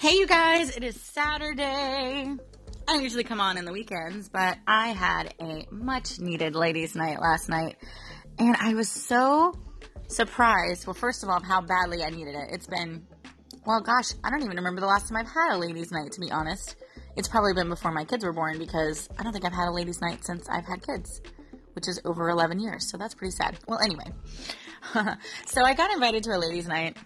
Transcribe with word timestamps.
Hey, 0.00 0.16
you 0.16 0.26
guys, 0.26 0.74
it 0.74 0.82
is 0.82 0.98
Saturday. 0.98 2.34
I 2.88 2.94
usually 2.94 3.22
come 3.22 3.38
on 3.38 3.58
in 3.58 3.66
the 3.66 3.72
weekends, 3.72 4.30
but 4.30 4.56
I 4.66 4.88
had 4.88 5.34
a 5.38 5.66
much 5.70 6.18
needed 6.18 6.54
ladies' 6.54 6.94
night 6.94 7.20
last 7.20 7.50
night, 7.50 7.76
and 8.38 8.56
I 8.58 8.72
was 8.72 8.88
so 8.88 9.52
surprised. 10.06 10.86
Well, 10.86 10.94
first 10.94 11.22
of 11.22 11.28
all, 11.28 11.42
how 11.42 11.60
badly 11.60 12.02
I 12.02 12.08
needed 12.08 12.34
it. 12.34 12.48
It's 12.50 12.66
been, 12.66 13.06
well, 13.66 13.82
gosh, 13.82 14.14
I 14.24 14.30
don't 14.30 14.42
even 14.42 14.56
remember 14.56 14.80
the 14.80 14.86
last 14.86 15.06
time 15.06 15.18
I've 15.18 15.26
had 15.26 15.56
a 15.56 15.58
ladies' 15.58 15.92
night, 15.92 16.12
to 16.12 16.20
be 16.20 16.30
honest. 16.30 16.76
It's 17.18 17.28
probably 17.28 17.52
been 17.52 17.68
before 17.68 17.92
my 17.92 18.06
kids 18.06 18.24
were 18.24 18.32
born 18.32 18.58
because 18.58 19.06
I 19.18 19.22
don't 19.22 19.34
think 19.34 19.44
I've 19.44 19.52
had 19.52 19.68
a 19.68 19.72
ladies' 19.72 20.00
night 20.00 20.24
since 20.24 20.48
I've 20.48 20.64
had 20.64 20.82
kids, 20.82 21.20
which 21.74 21.88
is 21.88 22.00
over 22.06 22.30
11 22.30 22.58
years, 22.58 22.90
so 22.90 22.96
that's 22.96 23.14
pretty 23.14 23.32
sad. 23.32 23.58
Well, 23.68 23.80
anyway, 23.84 24.10
so 25.44 25.62
I 25.62 25.74
got 25.74 25.92
invited 25.92 26.24
to 26.24 26.30
a 26.30 26.38
ladies' 26.38 26.68
night 26.68 26.96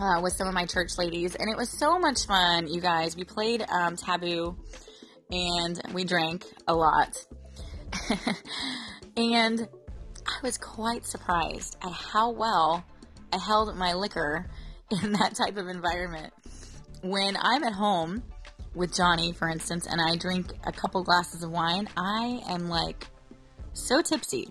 uh, 0.00 0.20
with 0.22 0.32
some 0.32 0.48
of 0.48 0.54
my 0.54 0.66
church 0.66 0.98
ladies, 0.98 1.34
and 1.34 1.48
it 1.50 1.56
was 1.56 1.70
so 1.70 1.98
much 1.98 2.26
fun, 2.26 2.68
you 2.68 2.80
guys. 2.80 3.16
We 3.16 3.24
played 3.24 3.64
um, 3.70 3.96
Taboo, 3.96 4.56
and 5.30 5.80
we 5.92 6.04
drank 6.04 6.44
a 6.68 6.74
lot. 6.74 7.24
and 9.16 9.68
I 10.26 10.38
was 10.42 10.58
quite 10.58 11.06
surprised 11.06 11.76
at 11.82 11.92
how 11.92 12.30
well 12.30 12.84
I 13.32 13.38
held 13.38 13.74
my 13.76 13.94
liquor 13.94 14.46
in 15.02 15.12
that 15.12 15.34
type 15.34 15.56
of 15.56 15.68
environment. 15.68 16.32
When 17.02 17.36
I'm 17.40 17.64
at 17.64 17.72
home 17.72 18.22
with 18.74 18.94
Johnny, 18.94 19.32
for 19.32 19.48
instance, 19.48 19.86
and 19.86 20.00
I 20.00 20.16
drink 20.16 20.52
a 20.64 20.72
couple 20.72 21.02
glasses 21.02 21.42
of 21.42 21.50
wine, 21.50 21.88
I 21.96 22.42
am 22.48 22.68
like 22.68 23.06
so 23.72 24.02
tipsy. 24.02 24.48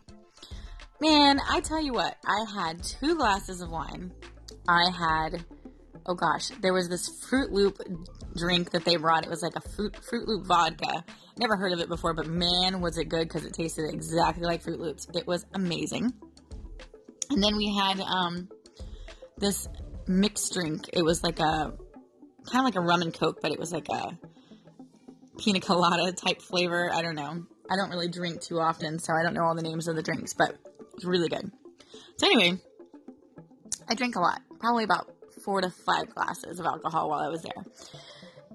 Man, 1.00 1.40
I 1.48 1.60
tell 1.60 1.82
you 1.82 1.94
what, 1.94 2.18
I 2.26 2.46
had 2.56 2.82
two 2.82 3.16
glasses 3.18 3.62
of 3.62 3.70
wine 3.70 4.12
I 4.68 4.90
had, 4.90 5.46
oh 6.06 6.16
gosh, 6.16 6.50
there 6.62 6.74
was 6.74 6.90
this 6.90 7.08
Fruit 7.28 7.52
Loop 7.52 7.80
drink 8.36 8.72
that 8.72 8.86
they 8.86 8.98
brought. 8.98 9.24
It 9.24 9.30
was 9.30 9.42
like 9.42 9.56
a 9.56 9.62
Fruit, 9.62 9.96
Fruit 10.04 10.28
Loop 10.28 10.46
vodka. 10.46 11.04
Never 11.38 11.56
heard 11.56 11.74
of 11.74 11.80
it 11.80 11.90
before, 11.90 12.14
but 12.14 12.28
man, 12.28 12.82
was 12.82 12.98
it 12.98 13.10
good 13.10 13.28
because 13.28 13.46
it 13.46 13.54
tasted 13.54 13.90
exactly 13.94 14.44
like 14.44 14.64
Fruit 14.64 14.80
Loops. 14.80 15.08
It 15.14 15.28
was 15.28 15.46
amazing. 15.54 16.14
And 17.30 17.44
then 17.44 17.58
we 17.58 17.76
had 17.76 18.00
um, 18.02 18.50
this 19.38 19.68
mixed 20.08 20.54
drink. 20.54 20.90
It 20.94 21.04
was 21.04 21.24
like 21.24 21.40
a 21.40 21.74
kind 22.52 22.60
of 22.60 22.66
like 22.66 22.76
a 22.76 22.82
rum 22.82 23.02
and 23.02 23.14
coke, 23.14 23.40
but 23.42 23.52
it 23.52 23.60
was 23.60 23.72
like 23.72 23.88
a 23.90 24.18
pina 25.38 25.60
colada 25.60 26.12
type 26.14 26.42
flavor. 26.42 26.92
I 26.94 27.02
don't 27.02 27.16
know. 27.16 27.44
I 27.70 27.76
don't 27.76 27.90
really 27.90 28.08
drink 28.08 28.42
too 28.42 28.60
often, 28.60 29.00
so 29.00 29.14
I 29.14 29.24
don't 29.24 29.34
know 29.34 29.44
all 29.44 29.56
the 29.56 29.64
names 29.64 29.88
of 29.88 29.96
the 29.96 30.04
drinks, 30.04 30.34
but 30.34 30.56
it's 30.94 31.06
really 31.06 31.30
good. 31.30 31.52
So 32.18 32.28
anyway, 32.28 32.60
I 33.88 33.96
drank 33.96 34.16
a 34.16 34.20
lot 34.20 34.42
probably 34.60 34.84
about 34.84 35.10
four 35.44 35.62
to 35.62 35.70
five 35.70 36.14
glasses 36.14 36.60
of 36.60 36.66
alcohol 36.66 37.10
while 37.10 37.20
I 37.20 37.30
was 37.30 37.44
there. 37.44 37.64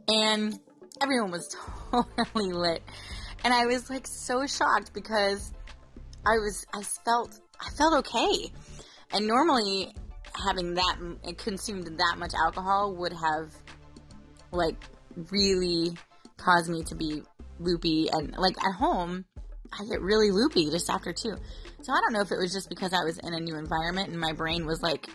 And 0.09 0.59
everyone 1.01 1.31
was 1.31 1.55
totally 1.93 2.53
lit. 2.53 2.83
And 3.45 3.55
I 3.55 3.67
was 3.67 3.89
like 3.89 4.07
so 4.07 4.47
shocked 4.47 4.93
because 4.93 5.53
I 6.27 6.39
was, 6.39 6.67
I 6.75 6.83
felt, 6.83 7.39
I 7.61 7.71
felt 7.71 7.95
okay. 8.07 8.53
And 9.13 9.27
normally 9.27 9.95
having 10.47 10.75
that, 10.75 10.97
consumed 11.39 11.87
that 11.87 12.17
much 12.19 12.33
alcohol 12.35 12.95
would 12.97 13.13
have 13.13 13.55
like 14.53 14.83
really 15.31 15.97
caused 16.37 16.69
me 16.69 16.83
to 16.85 16.95
be 16.95 17.23
loopy. 17.59 18.09
And 18.13 18.35
like 18.37 18.57
at 18.65 18.75
home, 18.75 19.25
I 19.73 19.85
get 19.85 20.01
really 20.01 20.31
loopy 20.31 20.71
just 20.71 20.91
after 20.91 21.13
two. 21.13 21.37
So 21.83 21.93
I 21.93 22.01
don't 22.01 22.13
know 22.13 22.21
if 22.21 22.33
it 22.33 22.39
was 22.39 22.53
just 22.53 22.69
because 22.69 22.93
I 22.93 23.05
was 23.05 23.19
in 23.19 23.33
a 23.33 23.41
new 23.41 23.57
environment 23.57 24.09
and 24.09 24.21
my 24.21 24.33
brain 24.33 24.67
was 24.67 24.83
like 24.83 25.09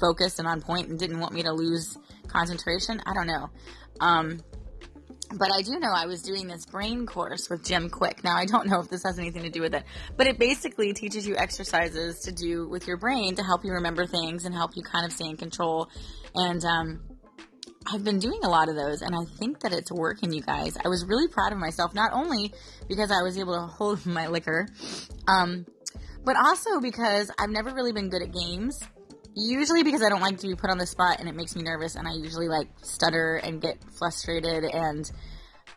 focused 0.00 0.38
and 0.38 0.48
on 0.48 0.60
point 0.60 0.88
and 0.88 0.98
didn't 0.98 1.20
want 1.20 1.32
me 1.32 1.42
to 1.42 1.52
lose 1.52 1.96
concentration. 2.28 3.00
I 3.06 3.14
don't 3.14 3.26
know. 3.26 3.50
Um, 4.00 4.40
but 5.38 5.50
I 5.52 5.62
do 5.62 5.78
know 5.78 5.92
I 5.94 6.06
was 6.06 6.22
doing 6.22 6.46
this 6.46 6.66
brain 6.66 7.06
course 7.06 7.48
with 7.48 7.64
Jim 7.64 7.88
Kwik. 7.88 8.22
Now, 8.22 8.36
I 8.36 8.44
don't 8.44 8.66
know 8.66 8.80
if 8.80 8.88
this 8.88 9.02
has 9.04 9.18
anything 9.18 9.42
to 9.42 9.50
do 9.50 9.60
with 9.60 9.74
it, 9.74 9.84
but 10.16 10.26
it 10.26 10.38
basically 10.38 10.92
teaches 10.92 11.26
you 11.26 11.36
exercises 11.36 12.20
to 12.20 12.32
do 12.32 12.68
with 12.68 12.86
your 12.86 12.96
brain 12.96 13.34
to 13.36 13.42
help 13.42 13.64
you 13.64 13.72
remember 13.72 14.06
things 14.06 14.44
and 14.44 14.54
help 14.54 14.76
you 14.76 14.82
kind 14.82 15.06
of 15.06 15.12
stay 15.12 15.26
in 15.26 15.36
control. 15.36 15.88
And 16.34 16.62
um, 16.64 17.00
I've 17.86 18.04
been 18.04 18.18
doing 18.18 18.40
a 18.42 18.48
lot 18.48 18.68
of 18.68 18.76
those, 18.76 19.02
and 19.02 19.14
I 19.14 19.24
think 19.38 19.60
that 19.60 19.72
it's 19.72 19.90
working, 19.90 20.32
you 20.32 20.42
guys. 20.42 20.76
I 20.82 20.88
was 20.88 21.04
really 21.04 21.28
proud 21.28 21.52
of 21.52 21.58
myself, 21.58 21.94
not 21.94 22.12
only 22.12 22.52
because 22.88 23.10
I 23.10 23.22
was 23.22 23.38
able 23.38 23.54
to 23.54 23.66
hold 23.66 24.04
my 24.06 24.28
liquor, 24.28 24.68
um, 25.26 25.66
but 26.24 26.36
also 26.36 26.80
because 26.80 27.30
I've 27.38 27.50
never 27.50 27.70
really 27.74 27.92
been 27.92 28.10
good 28.10 28.22
at 28.22 28.32
games 28.32 28.78
usually 29.34 29.82
because 29.82 30.02
I 30.02 30.08
don't 30.08 30.20
like 30.20 30.38
to 30.38 30.48
be 30.48 30.54
put 30.54 30.70
on 30.70 30.78
the 30.78 30.86
spot 30.86 31.20
and 31.20 31.28
it 31.28 31.34
makes 31.34 31.56
me 31.56 31.62
nervous 31.62 31.94
and 31.94 32.06
I 32.06 32.12
usually 32.12 32.48
like 32.48 32.68
stutter 32.82 33.36
and 33.36 33.60
get 33.60 33.78
frustrated 33.98 34.64
and 34.64 35.10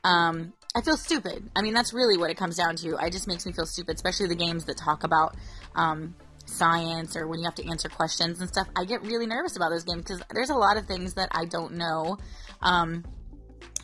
um, 0.03 0.53
I 0.75 0.81
feel 0.81 0.97
stupid. 0.97 1.49
I 1.55 1.61
mean, 1.61 1.73
that's 1.73 1.93
really 1.93 2.17
what 2.17 2.29
it 2.29 2.37
comes 2.37 2.57
down 2.57 2.75
to. 2.77 2.97
I 2.97 3.09
just 3.09 3.27
makes 3.27 3.45
me 3.45 3.53
feel 3.53 3.65
stupid, 3.65 3.95
especially 3.95 4.27
the 4.27 4.35
games 4.35 4.65
that 4.65 4.77
talk 4.77 5.03
about 5.03 5.35
um, 5.75 6.15
science 6.45 7.15
or 7.15 7.27
when 7.27 7.39
you 7.39 7.45
have 7.45 7.55
to 7.55 7.67
answer 7.69 7.89
questions 7.89 8.39
and 8.39 8.49
stuff. 8.49 8.67
I 8.75 8.85
get 8.85 9.01
really 9.03 9.25
nervous 9.25 9.55
about 9.55 9.69
those 9.69 9.83
games 9.83 10.03
because 10.03 10.21
there's 10.33 10.49
a 10.49 10.55
lot 10.55 10.77
of 10.77 10.85
things 10.85 11.13
that 11.15 11.29
I 11.31 11.45
don't 11.45 11.75
know. 11.75 12.17
Um, 12.61 13.03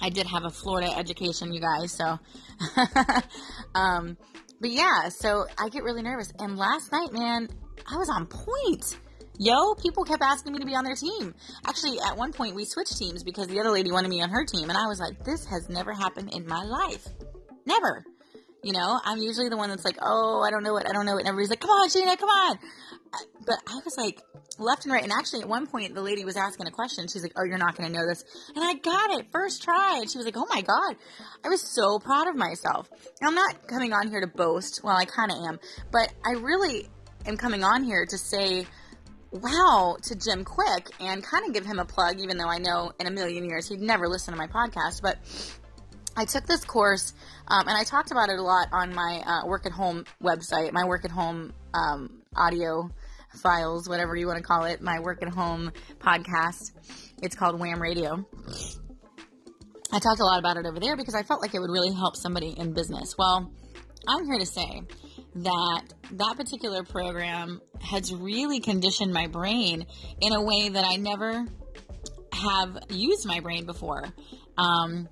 I 0.02 0.10
did 0.10 0.28
have 0.28 0.44
a 0.44 0.50
Florida 0.50 0.92
education, 0.98 1.54
you 1.54 1.62
guys, 1.62 1.92
so. 1.92 2.20
um, 3.76 4.18
but 4.60 4.72
yeah, 4.72 5.10
so 5.10 5.46
I 5.58 5.70
get 5.70 5.84
really 5.84 6.02
nervous. 6.02 6.32
And 6.40 6.58
last 6.58 6.92
night, 6.92 7.14
man, 7.14 7.48
I 7.92 7.98
was 7.98 8.10
on 8.10 8.28
point 8.28 8.98
yo, 9.42 9.74
people 9.74 10.04
kept 10.04 10.22
asking 10.22 10.54
me 10.54 10.60
to 10.60 10.66
be 10.66 10.76
on 10.76 10.84
their 10.84 10.96
team. 10.96 11.34
Actually, 11.66 12.00
at 12.00 12.16
one 12.16 12.32
point, 12.32 12.56
we 12.56 12.64
switched 12.64 12.98
teams 12.98 13.24
because 13.24 13.48
the 13.48 13.60
other 13.60 13.72
lady 13.72 13.92
wanted 13.92 14.10
me 14.10 14.22
on 14.22 14.30
her 14.30 14.46
team. 14.46 14.70
And 14.70 14.78
I 14.78 14.88
was 14.88 15.00
like, 15.00 15.24
this 15.26 15.46
has 15.46 15.68
never 15.68 15.92
happened 15.94 16.32
in 16.34 16.46
my 16.48 16.64
life. 16.64 17.08
Never. 17.66 18.06
You 18.64 18.74
know, 18.74 19.00
I'm 19.04 19.18
usually 19.18 19.50
the 19.50 19.58
one 19.58 19.70
that's 19.70 19.84
like, 19.84 19.98
oh, 20.00 20.44
I 20.46 20.52
don't 20.52 20.62
know 20.62 20.78
it, 20.78 20.86
I 20.88 20.94
don't 20.94 21.08
know 21.08 21.18
it. 21.18 21.22
And 21.22 21.30
everybody's 21.30 21.50
like, 21.50 21.62
come 21.62 21.72
on, 21.72 21.90
Sheena, 21.90 22.16
come 22.20 22.30
on. 22.30 22.60
Uh, 23.12 23.18
but 23.48 23.56
I 23.68 23.80
was 23.84 23.98
like, 23.98 24.22
left 24.60 24.86
and 24.86 24.94
right. 24.94 25.02
And 25.02 25.12
actually, 25.12 25.42
at 25.42 25.50
one 25.50 25.66
point, 25.66 25.96
the 25.96 26.04
lady 26.04 26.24
was 26.24 26.38
asking 26.38 26.68
a 26.68 26.72
question. 26.72 27.08
She's 27.08 27.24
like, 27.24 27.34
oh, 27.36 27.44
you're 27.44 27.58
not 27.58 27.76
going 27.76 27.92
to 27.92 27.98
know 27.98 28.06
this. 28.08 28.24
And 28.56 28.64
I 28.64 28.76
got 28.76 29.20
it 29.20 29.32
first 29.32 29.64
try. 29.64 29.98
And 30.00 30.12
she 30.12 30.20
was 30.20 30.26
like, 30.26 30.38
oh 30.38 30.46
my 30.48 30.62
God. 30.62 30.96
I 31.44 31.50
was 31.50 31.62
so 31.62 31.98
proud 31.98 32.28
of 32.28 32.36
myself. 32.36 32.88
Now, 33.20 33.30
I'm 33.30 33.36
not 33.36 33.68
coming 33.68 33.94
on 33.94 34.08
here 34.08 34.22
to 34.22 34.28
boast. 34.28 34.82
Well, 34.84 34.96
I 34.96 35.06
kind 35.06 35.32
of 35.32 35.38
am. 35.48 35.60
But 35.92 36.14
I 36.24 36.34
really 36.34 36.88
am 37.26 37.38
coming 37.38 37.64
on 37.64 37.84
here 37.84 38.06
to 38.06 38.18
say, 38.20 38.68
wow 39.32 39.98
to 40.04 40.16
Jim 40.16 40.44
Kwik 40.44 40.90
and 41.00 41.24
kind 41.24 41.46
of 41.46 41.54
give 41.54 41.66
him 41.66 41.80
a 41.80 41.86
plug, 41.86 42.20
even 42.20 42.38
though 42.38 42.50
I 42.50 42.58
know 42.58 42.92
in 43.00 43.08
a 43.08 43.12
million 43.12 43.46
years 43.46 43.68
he'd 43.68 43.82
never 43.82 44.08
listen 44.08 44.34
to 44.34 44.38
my 44.38 44.48
podcast. 44.48 45.02
But 45.02 45.18
I 46.16 46.26
took 46.26 46.46
this 46.46 46.66
course 46.66 47.14
um, 47.48 47.68
and 47.68 47.78
I 47.78 47.84
talked 47.84 48.12
about 48.12 48.30
it 48.30 48.40
a 48.40 48.44
lot 48.44 48.68
on 48.72 48.94
my 48.94 49.24
uh, 49.26 49.48
work 49.48 49.66
at 49.66 49.72
home 49.72 50.06
website, 50.22 50.72
my 50.74 50.86
work 50.86 51.06
at 51.06 51.12
home 51.12 51.54
um, 51.74 52.22
audio 52.36 52.90
files, 53.42 53.88
whatever 53.88 54.16
you 54.16 54.28
want 54.28 54.38
to 54.38 54.44
call 54.44 54.66
it, 54.66 54.82
my 54.82 55.00
work 55.00 55.22
at 55.22 55.30
home 55.30 55.72
podcast. 56.00 56.72
It's 57.22 57.36
called 57.36 57.60
Wham 57.60 57.82
Radio. 57.82 58.26
I 59.94 60.00
talked 60.00 60.20
a 60.22 60.26
lot 60.26 60.40
about 60.40 60.58
it 60.58 60.66
over 60.66 60.80
there 60.80 60.96
because 60.96 61.16
I 61.16 61.24
felt 61.24 61.42
like 61.42 61.54
it 61.54 61.60
would 61.60 61.70
really 61.70 61.94
help 61.94 62.16
somebody 62.16 62.54
in 62.58 62.74
business. 62.74 63.16
Well, 63.18 63.52
I'm 64.08 64.26
here 64.26 64.40
to 64.40 64.46
say 64.46 64.84
that 65.36 65.84
that 66.12 66.36
particular 66.38 66.84
program 66.84 67.62
has 67.82 68.14
really 68.14 68.60
conditioned 68.60 69.14
my 69.14 69.28
brain 69.28 69.86
in 70.20 70.34
a 70.34 70.42
way 70.42 70.70
that 70.70 70.86
I 70.86 70.98
never 70.98 71.46
have 72.34 72.78
used 72.90 73.26
my 73.26 73.40
brain 73.40 73.66
before. 73.66 74.06
Um, 74.58 75.08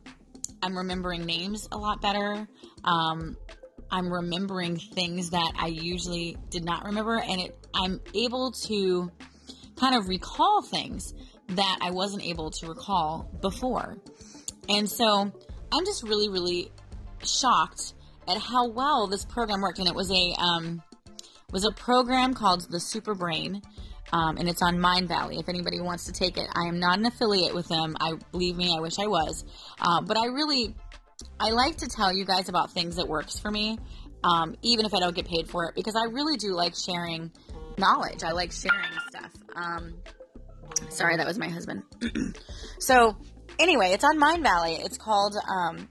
I'm 0.62 0.78
remembering 0.78 1.25
names 1.25 1.68
a 1.72 1.78
lot 1.78 2.02
better. 2.02 2.47
Um, 2.84 3.38
I'm 3.91 4.12
remembering 4.12 4.78
things 4.78 5.31
that 5.31 5.53
I 5.57 5.68
usually 5.68 6.38
did 6.50 6.63
not 6.63 6.86
remember, 6.86 7.18
and 7.18 7.41
it, 7.41 7.68
I'm 7.74 8.00
able 8.13 8.51
to 8.68 9.12
kind 9.78 9.96
of 9.96 10.07
recall 10.07 10.62
things 10.62 11.13
that 11.50 11.80
I 11.81 11.91
wasn't 11.91 12.24
able 12.24 12.51
to 12.51 12.68
recall 12.68 13.30
before. 13.42 13.98
And 14.68 14.88
so 14.88 15.31
I'm 15.71 15.86
just 15.86 16.04
really, 16.04 16.30
really 16.30 16.71
shocked 17.24 17.94
at 18.30 18.38
how 18.38 18.70
well 18.70 19.08
this 19.08 19.26
program 19.26 19.62
worked, 19.62 19.80
and 19.80 19.88
it 19.88 19.96
was 19.96 20.12
a 20.12 20.42
um, 20.42 20.81
was 21.52 21.66
a 21.66 21.72
program 21.72 22.34
called 22.34 22.70
the 22.70 22.80
Super 22.80 23.16
Brain, 23.16 23.62
um, 24.14 24.38
and 24.38 24.48
it's 24.48 24.62
on 24.62 24.78
Mindvalley. 24.78 25.40
If 25.40 25.50
anybody 25.50 25.81
wants 25.81 26.06
to 26.06 26.12
take 26.12 26.38
it, 26.38 26.48
I 26.56 26.68
am 26.68 26.80
not 26.80 27.00
an 27.00 27.06
affiliate 27.06 27.56
with 27.56 27.68
them. 27.68 27.96
I 28.00 28.14
believe 28.31 28.56
me, 28.56 28.74
I 28.76 28.80
wish 28.80 29.00
I 29.00 29.08
was, 29.08 29.46
uh, 29.81 30.02
but 30.02 30.18
I 30.18 30.26
really 30.26 30.76
I 31.40 31.52
like 31.52 31.78
to 31.78 31.88
tell 31.88 32.14
you 32.14 32.26
guys 32.26 32.50
about 32.50 32.72
things 32.72 32.96
that 32.98 33.08
works 33.08 33.40
for 33.40 33.52
me, 33.52 33.78
um, 34.24 34.56
even 34.62 34.86
if 34.86 34.94
I 34.94 35.00
don't 35.00 35.16
get 35.16 35.28
paid 35.28 35.50
for 35.50 35.66
it, 35.66 35.76
because 35.76 35.96
I 35.96 36.06
really 36.06 36.38
do 36.38 36.54
like 36.54 36.76
sharing 36.76 37.31
knowledge. 37.78 38.24
I 38.24 38.31
like 38.31 38.52
sharing 38.52 38.92
stuff. 39.10 39.31
Um, 39.56 39.96
sorry, 40.90 41.18
that 41.18 41.26
was 41.26 41.38
my 41.38 41.50
husband. 41.50 41.84
so 42.80 43.18
anyway, 43.60 43.92
it's 43.92 44.04
on 44.04 44.20
Mindvalley. 44.20 44.84
It's 44.84 44.98
called 44.98 45.36
um, 45.50 45.90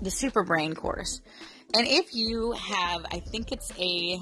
the 0.00 0.10
Super 0.10 0.44
Brain 0.44 0.74
course. 0.74 1.20
And 1.74 1.86
if 1.86 2.14
you 2.14 2.52
have, 2.52 3.04
I 3.10 3.20
think 3.20 3.52
it's 3.52 3.72
a, 3.78 4.18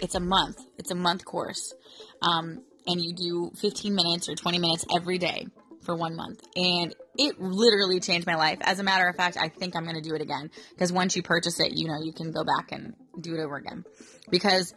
it's 0.00 0.14
a 0.14 0.20
month. 0.20 0.58
It's 0.76 0.90
a 0.90 0.94
month 0.94 1.24
course, 1.24 1.72
um, 2.20 2.62
and 2.86 3.00
you 3.00 3.14
do 3.14 3.52
15 3.60 3.94
minutes 3.94 4.28
or 4.28 4.34
20 4.34 4.58
minutes 4.58 4.84
every 4.94 5.18
day 5.18 5.46
for 5.82 5.96
one 5.96 6.14
month 6.14 6.42
and 6.56 6.94
it 7.16 7.40
literally 7.40 8.00
changed 8.00 8.26
my 8.26 8.34
life. 8.34 8.58
As 8.62 8.78
a 8.78 8.82
matter 8.82 9.06
of 9.08 9.16
fact, 9.16 9.36
I 9.36 9.48
think 9.48 9.76
I'm 9.76 9.84
going 9.84 9.96
to 9.96 10.06
do 10.06 10.14
it 10.14 10.22
again 10.22 10.50
because 10.70 10.92
once 10.92 11.16
you 11.16 11.22
purchase 11.22 11.60
it, 11.60 11.72
you 11.76 11.86
know, 11.86 11.98
you 12.02 12.12
can 12.12 12.32
go 12.32 12.44
back 12.44 12.72
and 12.72 12.94
do 13.20 13.34
it 13.34 13.40
over 13.40 13.56
again 13.56 13.84
because 14.30 14.74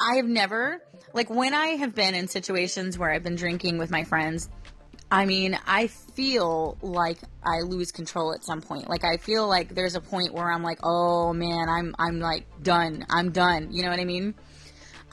I 0.00 0.16
have 0.16 0.26
never, 0.26 0.82
like, 1.12 1.30
when 1.30 1.54
I 1.54 1.68
have 1.68 1.94
been 1.94 2.14
in 2.14 2.28
situations 2.28 2.98
where 2.98 3.10
I've 3.10 3.22
been 3.22 3.36
drinking 3.36 3.78
with 3.78 3.90
my 3.90 4.04
friends, 4.04 4.48
I 5.10 5.24
mean, 5.24 5.58
I 5.66 5.86
feel 5.86 6.76
like 6.82 7.18
I 7.42 7.60
lose 7.60 7.92
control 7.92 8.34
at 8.34 8.44
some 8.44 8.60
point. 8.60 8.88
Like 8.88 9.04
I 9.04 9.16
feel 9.16 9.48
like 9.48 9.74
there's 9.74 9.94
a 9.94 10.00
point 10.00 10.34
where 10.34 10.52
I'm 10.52 10.62
like, 10.62 10.80
"Oh 10.82 11.32
man, 11.32 11.68
I'm 11.68 11.94
I'm 11.98 12.20
like 12.20 12.46
done. 12.62 13.06
I'm 13.08 13.32
done." 13.32 13.72
You 13.72 13.84
know 13.84 13.90
what 13.90 14.00
I 14.00 14.04
mean? 14.04 14.34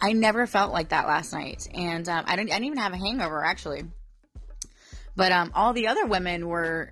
I 0.01 0.11
never 0.11 0.47
felt 0.47 0.73
like 0.73 0.89
that 0.89 1.07
last 1.07 1.31
night, 1.31 1.67
and 1.73 2.07
um, 2.09 2.25
I 2.27 2.35
didn't. 2.35 2.51
I 2.51 2.55
didn't 2.55 2.65
even 2.65 2.77
have 2.79 2.91
a 2.91 2.97
hangover 2.97 3.45
actually. 3.45 3.83
But 5.15 5.31
um, 5.31 5.51
all 5.55 5.71
the 5.71 5.87
other 5.87 6.05
women 6.05 6.47
were 6.49 6.91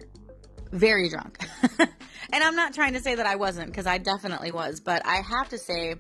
very 0.71 1.09
drunk, 1.09 1.45
and 1.79 2.43
I'm 2.43 2.55
not 2.55 2.73
trying 2.73 2.93
to 2.93 3.01
say 3.01 3.15
that 3.15 3.25
I 3.25 3.35
wasn't 3.35 3.67
because 3.67 3.85
I 3.85 3.97
definitely 3.97 4.53
was. 4.53 4.79
But 4.79 5.05
I 5.05 5.17
have 5.17 5.49
to 5.49 5.57
say 5.57 5.95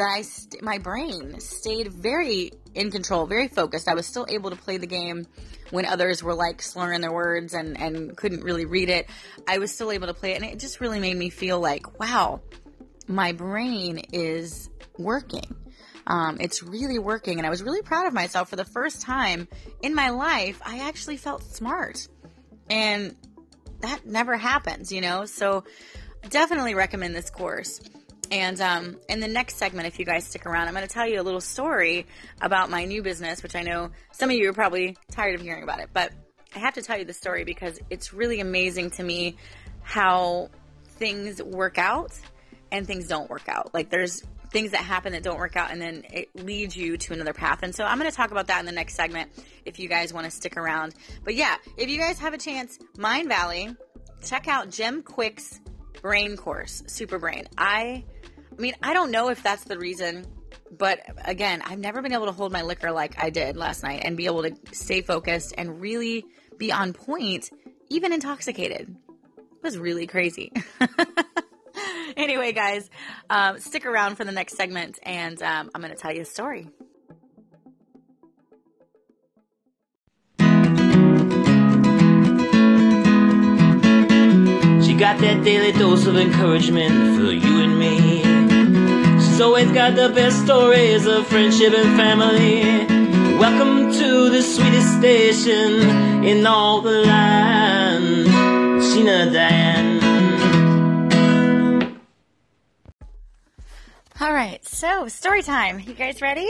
that 0.00 0.08
I 0.08 0.22
st- 0.22 0.62
my 0.62 0.78
brain 0.78 1.38
stayed 1.40 1.92
very 1.92 2.52
in 2.74 2.90
control, 2.90 3.26
very 3.26 3.48
focused. 3.48 3.86
I 3.86 3.92
was 3.92 4.06
still 4.06 4.24
able 4.30 4.48
to 4.48 4.56
play 4.56 4.78
the 4.78 4.86
game 4.86 5.26
when 5.72 5.84
others 5.84 6.22
were 6.22 6.32
like 6.32 6.62
slurring 6.62 7.02
their 7.02 7.12
words 7.12 7.52
and, 7.52 7.78
and 7.78 8.16
couldn't 8.16 8.42
really 8.42 8.64
read 8.64 8.88
it. 8.88 9.10
I 9.46 9.58
was 9.58 9.70
still 9.74 9.92
able 9.92 10.06
to 10.06 10.14
play 10.14 10.32
it, 10.32 10.36
and 10.40 10.50
it 10.50 10.58
just 10.58 10.80
really 10.80 11.00
made 11.00 11.18
me 11.18 11.28
feel 11.28 11.60
like, 11.60 12.00
wow, 12.00 12.40
my 13.08 13.32
brain 13.32 13.98
is 14.10 14.70
working. 14.96 15.54
Um, 16.06 16.38
it's 16.40 16.62
really 16.62 16.98
working, 16.98 17.36
and 17.36 17.46
I 17.46 17.50
was 17.50 17.62
really 17.62 17.82
proud 17.82 18.06
of 18.06 18.14
myself 18.14 18.48
for 18.48 18.56
the 18.56 18.64
first 18.64 19.02
time 19.02 19.48
in 19.82 19.94
my 19.94 20.08
life. 20.08 20.62
I 20.64 20.88
actually 20.88 21.18
felt 21.18 21.42
smart, 21.42 22.08
and 22.70 23.14
that 23.80 24.06
never 24.06 24.38
happens, 24.38 24.90
you 24.90 25.02
know. 25.02 25.26
So, 25.26 25.64
definitely 26.30 26.74
recommend 26.74 27.14
this 27.14 27.28
course. 27.28 27.82
And 28.30 28.60
um, 28.60 28.96
in 29.08 29.20
the 29.20 29.28
next 29.28 29.56
segment, 29.56 29.88
if 29.88 29.98
you 29.98 30.04
guys 30.04 30.24
stick 30.24 30.46
around, 30.46 30.68
I'm 30.68 30.74
going 30.74 30.86
to 30.86 30.92
tell 30.92 31.06
you 31.06 31.20
a 31.20 31.24
little 31.24 31.40
story 31.40 32.06
about 32.40 32.70
my 32.70 32.84
new 32.84 33.02
business, 33.02 33.42
which 33.42 33.56
I 33.56 33.62
know 33.62 33.90
some 34.12 34.30
of 34.30 34.36
you 34.36 34.48
are 34.48 34.52
probably 34.52 34.96
tired 35.10 35.34
of 35.34 35.40
hearing 35.40 35.64
about 35.64 35.80
it. 35.80 35.90
But 35.92 36.12
I 36.54 36.60
have 36.60 36.74
to 36.74 36.82
tell 36.82 36.98
you 36.98 37.04
the 37.04 37.12
story 37.12 37.44
because 37.44 37.78
it's 37.90 38.12
really 38.12 38.40
amazing 38.40 38.90
to 38.92 39.02
me 39.02 39.36
how 39.82 40.50
things 40.98 41.42
work 41.42 41.78
out 41.78 42.12
and 42.70 42.86
things 42.86 43.08
don't 43.08 43.28
work 43.28 43.48
out. 43.48 43.74
Like 43.74 43.90
there's 43.90 44.22
things 44.50 44.72
that 44.72 44.82
happen 44.82 45.12
that 45.12 45.22
don't 45.22 45.38
work 45.38 45.56
out 45.56 45.70
and 45.70 45.80
then 45.80 46.04
it 46.12 46.28
leads 46.34 46.76
you 46.76 46.96
to 46.96 47.12
another 47.12 47.32
path. 47.32 47.60
And 47.62 47.74
so 47.74 47.84
I'm 47.84 47.98
going 47.98 48.10
to 48.10 48.16
talk 48.16 48.30
about 48.30 48.48
that 48.48 48.60
in 48.60 48.66
the 48.66 48.72
next 48.72 48.94
segment 48.94 49.30
if 49.64 49.78
you 49.78 49.88
guys 49.88 50.12
want 50.12 50.24
to 50.24 50.30
stick 50.30 50.56
around. 50.56 50.94
But 51.24 51.34
yeah, 51.34 51.56
if 51.76 51.88
you 51.88 51.98
guys 51.98 52.18
have 52.18 52.34
a 52.34 52.38
chance, 52.38 52.78
Mindvalley, 52.96 53.76
check 54.22 54.48
out 54.48 54.70
Jim 54.70 55.02
Kwik's 55.02 55.60
brain 56.02 56.36
course, 56.36 56.82
Super 56.86 57.18
Brain. 57.18 57.46
I 57.56 58.04
I 58.60 58.62
mean, 58.62 58.74
I 58.82 58.92
don't 58.92 59.10
know 59.10 59.30
if 59.30 59.42
that's 59.42 59.64
the 59.64 59.78
reason, 59.78 60.26
but 60.76 61.00
again, 61.24 61.62
I've 61.64 61.78
never 61.78 62.02
been 62.02 62.12
able 62.12 62.26
to 62.26 62.32
hold 62.32 62.52
my 62.52 62.60
liquor 62.60 62.92
like 62.92 63.14
I 63.18 63.30
did 63.30 63.56
last 63.56 63.82
night 63.82 64.02
and 64.04 64.18
be 64.18 64.26
able 64.26 64.42
to 64.42 64.54
stay 64.72 65.00
focused 65.00 65.54
and 65.56 65.80
really 65.80 66.26
be 66.58 66.70
on 66.70 66.92
point, 66.92 67.48
even 67.88 68.12
intoxicated. 68.12 68.94
It 69.38 69.62
was 69.62 69.78
really 69.78 70.06
crazy. 70.06 70.52
anyway, 72.18 72.52
guys, 72.52 72.90
um, 73.30 73.58
stick 73.60 73.86
around 73.86 74.16
for 74.16 74.26
the 74.26 74.32
next 74.32 74.58
segment, 74.58 74.98
and 75.04 75.40
um, 75.40 75.70
I'm 75.74 75.80
going 75.80 75.94
to 75.94 75.98
tell 75.98 76.12
you 76.12 76.20
a 76.20 76.26
story. 76.26 76.68
She 84.84 84.96
got 84.96 85.18
that 85.20 85.40
daily 85.44 85.72
dose 85.72 86.06
of 86.06 86.18
encouragement 86.18 87.16
for 87.16 87.32
you 87.32 87.62
and 87.62 87.78
me. 87.78 88.29
Always 89.40 89.72
got 89.72 89.96
the 89.96 90.10
best 90.10 90.44
stories 90.44 91.06
of 91.06 91.26
friendship 91.26 91.72
and 91.72 91.96
family. 91.96 92.60
Welcome 93.38 93.90
to 93.90 94.28
the 94.28 94.42
sweetest 94.42 94.98
station 94.98 96.22
in 96.22 96.46
all 96.46 96.82
the 96.82 97.00
land, 97.06 98.26
Sheena 98.82 99.32
Diane. 99.32 100.00
All 104.20 104.32
right, 104.34 104.62
so 104.62 105.08
story 105.08 105.42
time. 105.42 105.80
You 105.80 105.94
guys 105.94 106.20
ready? 106.20 106.48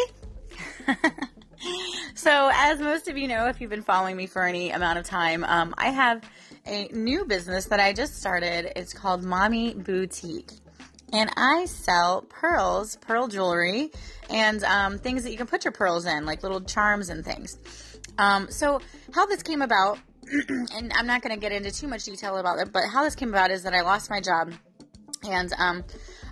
so, 2.16 2.50
as 2.52 2.80
most 2.80 3.06
of 3.06 3.16
you 3.16 3.28
know, 3.28 3.46
if 3.46 3.60
you've 3.60 3.70
been 3.70 3.82
following 3.82 4.16
me 4.16 4.26
for 4.26 4.42
any 4.42 4.70
amount 4.70 4.98
of 4.98 5.04
time, 5.04 5.44
um, 5.44 5.76
I 5.78 5.90
have 5.90 6.28
a 6.66 6.88
new 6.88 7.24
business 7.24 7.66
that 7.66 7.78
I 7.78 7.92
just 7.92 8.18
started. 8.18 8.72
It's 8.74 8.92
called 8.92 9.22
Mommy 9.22 9.74
Boutique 9.74 10.50
and 11.12 11.30
I 11.36 11.66
sell 11.66 12.22
pearls, 12.22 12.96
pearl 12.96 13.28
jewelry, 13.28 13.90
and 14.28 14.62
um, 14.64 14.98
things 14.98 15.24
that 15.24 15.30
you 15.30 15.36
can 15.36 15.46
put 15.46 15.64
your 15.64 15.72
pearls 15.72 16.06
in, 16.06 16.24
like 16.26 16.42
little 16.42 16.60
charms 16.60 17.08
and 17.08 17.24
things. 17.24 17.58
Um, 18.18 18.50
so, 18.50 18.80
how 19.12 19.26
this 19.26 19.42
came 19.42 19.62
about, 19.62 19.98
and 20.48 20.92
I'm 20.94 21.06
not 21.06 21.22
going 21.22 21.34
to 21.34 21.40
get 21.40 21.52
into 21.52 21.70
too 21.70 21.88
much 21.88 22.04
detail 22.04 22.36
about 22.36 22.58
it, 22.58 22.72
but 22.72 22.84
how 22.88 23.04
this 23.04 23.14
came 23.14 23.30
about 23.30 23.50
is 23.50 23.62
that 23.64 23.74
I 23.74 23.80
lost 23.80 24.10
my 24.10 24.20
job, 24.20 24.52
and 25.28 25.52
um, 25.58 25.84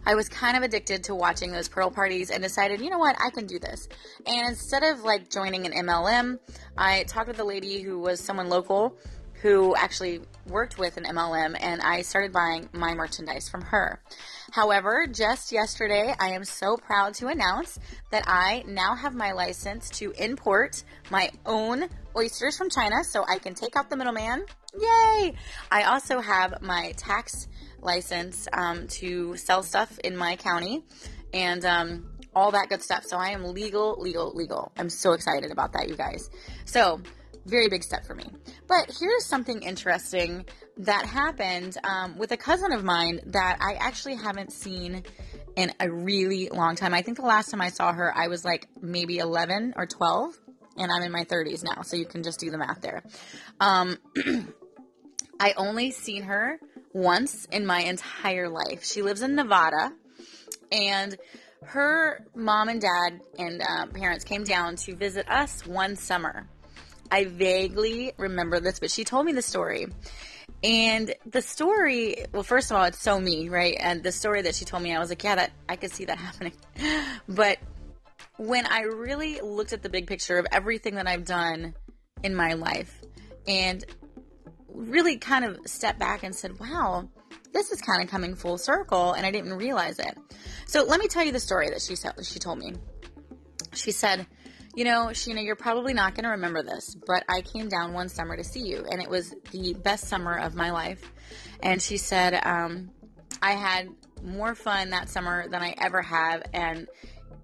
I 0.07 0.15
was 0.15 0.29
kind 0.29 0.57
of 0.57 0.63
addicted 0.63 1.05
to 1.05 1.15
watching 1.15 1.53
those 1.53 1.69
pearl 1.69 1.91
parties 1.91 2.31
and 2.31 2.43
decided, 2.43 2.81
you 2.81 2.91
know 2.91 2.99
what, 2.99 3.17
I 3.21 3.31
can 3.31 3.47
do 3.47 3.59
this. 3.59 3.89
And 4.27 4.49
instead 4.49 4.83
of 4.83 5.03
like 5.03 5.29
joining 5.29 5.67
an 5.67 5.73
MLM, 5.73 6.39
I 6.77 7.03
talked 7.05 7.29
with 7.29 7.39
a 7.41 7.45
lady 7.45 7.83
who 7.83 7.99
was 7.99 8.21
someone 8.21 8.49
local 8.49 8.97
who 9.43 9.75
actually 9.77 10.21
worked 10.47 10.79
with 10.79 10.97
an 10.97 11.05
MLM, 11.05 11.57
and 11.61 11.81
I 11.81 12.03
started 12.03 12.33
buying 12.33 12.69
my 12.73 12.95
merchandise 12.95 13.49
from 13.49 13.63
her. 13.63 14.01
However, 14.53 15.07
just 15.07 15.53
yesterday, 15.53 16.15
I 16.19 16.31
am 16.31 16.45
so 16.45 16.77
proud 16.77 17.15
to 17.15 17.29
announce 17.29 17.79
that 18.11 18.25
I 18.27 18.65
now 18.67 18.95
have 18.95 19.15
my 19.15 19.33
license 19.33 19.91
to 19.91 20.13
import 20.13 20.83
my 21.11 21.31
own 21.47 21.89
oysters 22.17 22.57
from 22.57 22.71
China 22.71 23.05
so 23.05 23.25
I 23.29 23.39
can 23.39 23.55
take 23.55 23.77
out 23.77 23.91
the 23.91 23.97
middleman. 23.97 24.45
Yay! 24.79 25.35
I 25.71 25.85
also 25.85 26.21
have 26.21 26.61
my 26.63 26.93
tax 26.97 27.49
license 27.81 28.49
um, 28.53 28.89
to 28.89 29.37
sell 29.37 29.63
stuff 29.63 29.99
in 30.01 30.17
my 30.17 30.37
county 30.37 30.83
and 31.33 31.65
um, 31.65 32.07
all 32.35 32.51
that 32.53 32.69
good 32.69 32.83
stuff. 32.83 33.05
So 33.05 33.17
I 33.17 33.31
am 33.31 33.45
legal, 33.45 33.97
legal, 34.01 34.33
legal. 34.35 34.73
I'm 34.77 34.91
so 34.91 35.13
excited 35.13 35.51
about 35.51 35.73
that, 35.75 35.89
you 35.89 35.97
guys. 35.97 36.31
So, 36.65 37.01
very 37.49 37.69
big 37.69 37.83
step 37.83 38.07
for 38.07 38.15
me. 38.15 38.25
But 38.69 38.97
here's 38.99 39.25
something 39.25 39.63
interesting 39.63 40.45
that 40.79 41.07
happened 41.07 41.77
um, 41.83 42.19
with 42.19 42.31
a 42.33 42.37
cousin 42.37 42.73
of 42.73 42.85
mine 42.85 43.21
that 43.27 43.59
I 43.61 43.75
actually 43.75 44.17
haven't 44.17 44.53
seen 44.53 45.03
in 45.57 45.73
a 45.81 45.91
really 45.91 46.51
long 46.51 46.77
time. 46.77 46.95
I 46.95 47.03
think 47.03 47.17
the 47.17 47.27
last 47.27 47.51
time 47.51 47.61
I 47.61 47.71
saw 47.71 47.93
her, 47.93 48.17
I 48.17 48.29
was 48.29 48.45
like 48.45 48.69
maybe 48.81 49.19
11 49.19 49.75
or 49.77 49.87
12, 49.87 50.39
and 50.77 50.93
I'm 50.93 51.03
in 51.03 51.11
my 51.11 51.25
30s 51.25 51.65
now, 51.65 51.83
so 51.83 51.97
you 51.97 52.05
can 52.05 52.23
just 52.23 52.39
do 52.39 52.51
the 52.51 52.59
math 52.59 52.81
there. 52.81 53.03
Um, 53.59 53.99
I 55.41 55.55
only 55.57 55.91
seen 55.91 56.25
her 56.25 56.61
once 56.93 57.47
in 57.47 57.67
my 57.67 57.81
entire 57.81 58.49
life. 58.49 58.85
She 58.85 59.03
lives 59.03 59.23
in 59.23 59.35
Nevada, 59.35 59.93
and 60.71 61.17
her 61.63 62.25
mom 62.35 62.69
and 62.69 62.81
dad 62.81 63.21
and 63.39 63.63
uh, 63.63 63.87
parents 63.87 64.25
came 64.25 64.45
down 64.45 64.77
to 64.77 64.95
visit 64.95 65.29
us 65.29 65.67
one 65.67 65.97
summer. 65.97 66.47
I 67.11 67.25
vaguely 67.25 68.13
remember 68.17 68.61
this, 68.61 68.81
but 68.81 68.91
she 68.91 69.05
told 69.05 69.27
me 69.27 69.33
the 69.33 69.43
story. 69.43 69.87
And 70.63 71.15
the 71.27 71.43
story, 71.43 72.25
well, 72.33 72.43
first 72.43 72.71
of 72.71 72.77
all, 72.77 72.85
it's 72.85 73.01
so 73.01 73.21
me, 73.21 73.49
right? 73.49 73.77
And 73.79 74.03
the 74.03 74.13
story 74.13 74.43
that 74.43 74.55
she 74.55 74.65
told 74.65 74.83
me, 74.83 74.95
I 74.95 74.99
was 74.99 75.09
like, 75.09 75.23
yeah, 75.23 75.37
that 75.37 75.53
I 75.69 75.77
could 75.77 75.93
see 75.93 76.07
that 76.07 76.19
happening. 76.19 76.55
But 77.29 77.59
when 78.37 78.67
I 78.67 78.83
really 78.83 79.41
looked 79.41 79.73
at 79.73 79.83
the 79.83 79.89
big 79.89 80.07
picture 80.07 80.39
of 80.39 80.47
everything 80.51 80.97
that 80.97 81.07
I've 81.07 81.25
done 81.25 81.75
in 82.23 82.35
my 82.35 82.55
life 82.55 83.01
and 83.47 83.85
really 84.69 85.19
kind 85.19 85.45
of 85.45 85.59
stepped 85.67 85.99
back 85.99 86.23
and 86.23 86.35
said, 86.35 86.59
wow, 86.59 87.09
this 87.53 87.71
is 87.73 87.81
kind 87.81 88.03
of 88.03 88.11
coming 88.11 88.35
full 88.35 88.59
circle, 88.59 89.13
and 89.13 89.25
I 89.25 89.31
didn't 89.31 89.55
realize 89.55 89.99
it. 89.99 90.17
So 90.67 90.85
let 90.85 91.01
me 91.01 91.09
tell 91.09 91.25
you 91.25 91.33
the 91.33 91.41
story 91.41 91.71
that 91.71 91.83
she 91.83 91.97
said, 91.97 92.15
she 92.25 92.39
told 92.39 92.59
me. 92.59 92.75
She 93.75 93.91
said, 93.91 94.27
you 94.79 94.85
know, 94.85 95.07
Sheena, 95.07 95.45
you're 95.45 95.57
probably 95.57 95.93
not 95.93 96.15
going 96.15 96.23
to 96.23 96.31
remember 96.31 96.63
this, 96.63 96.97
but 97.05 97.25
I 97.29 97.41
came 97.41 97.69
down 97.69 97.95
one 97.95 98.09
summer 98.09 98.37
to 98.37 98.45
see 98.45 98.61
you, 98.61 98.87
and 98.89 99.03
it 99.03 99.11
was 99.11 99.35
the 99.51 99.75
best 99.75 100.05
summer 100.05 100.39
of 100.39 100.55
my 100.55 100.71
life. 100.71 101.03
And 101.65 101.83
she 101.83 101.97
said, 101.97 102.39
um, 102.47 102.93
I 103.43 103.55
had 103.55 103.89
more 104.23 104.55
fun 104.55 104.91
that 104.91 105.09
summer 105.09 105.49
than 105.49 105.63
I 105.63 105.75
ever 105.79 106.01
have, 106.01 106.45
and 106.55 106.87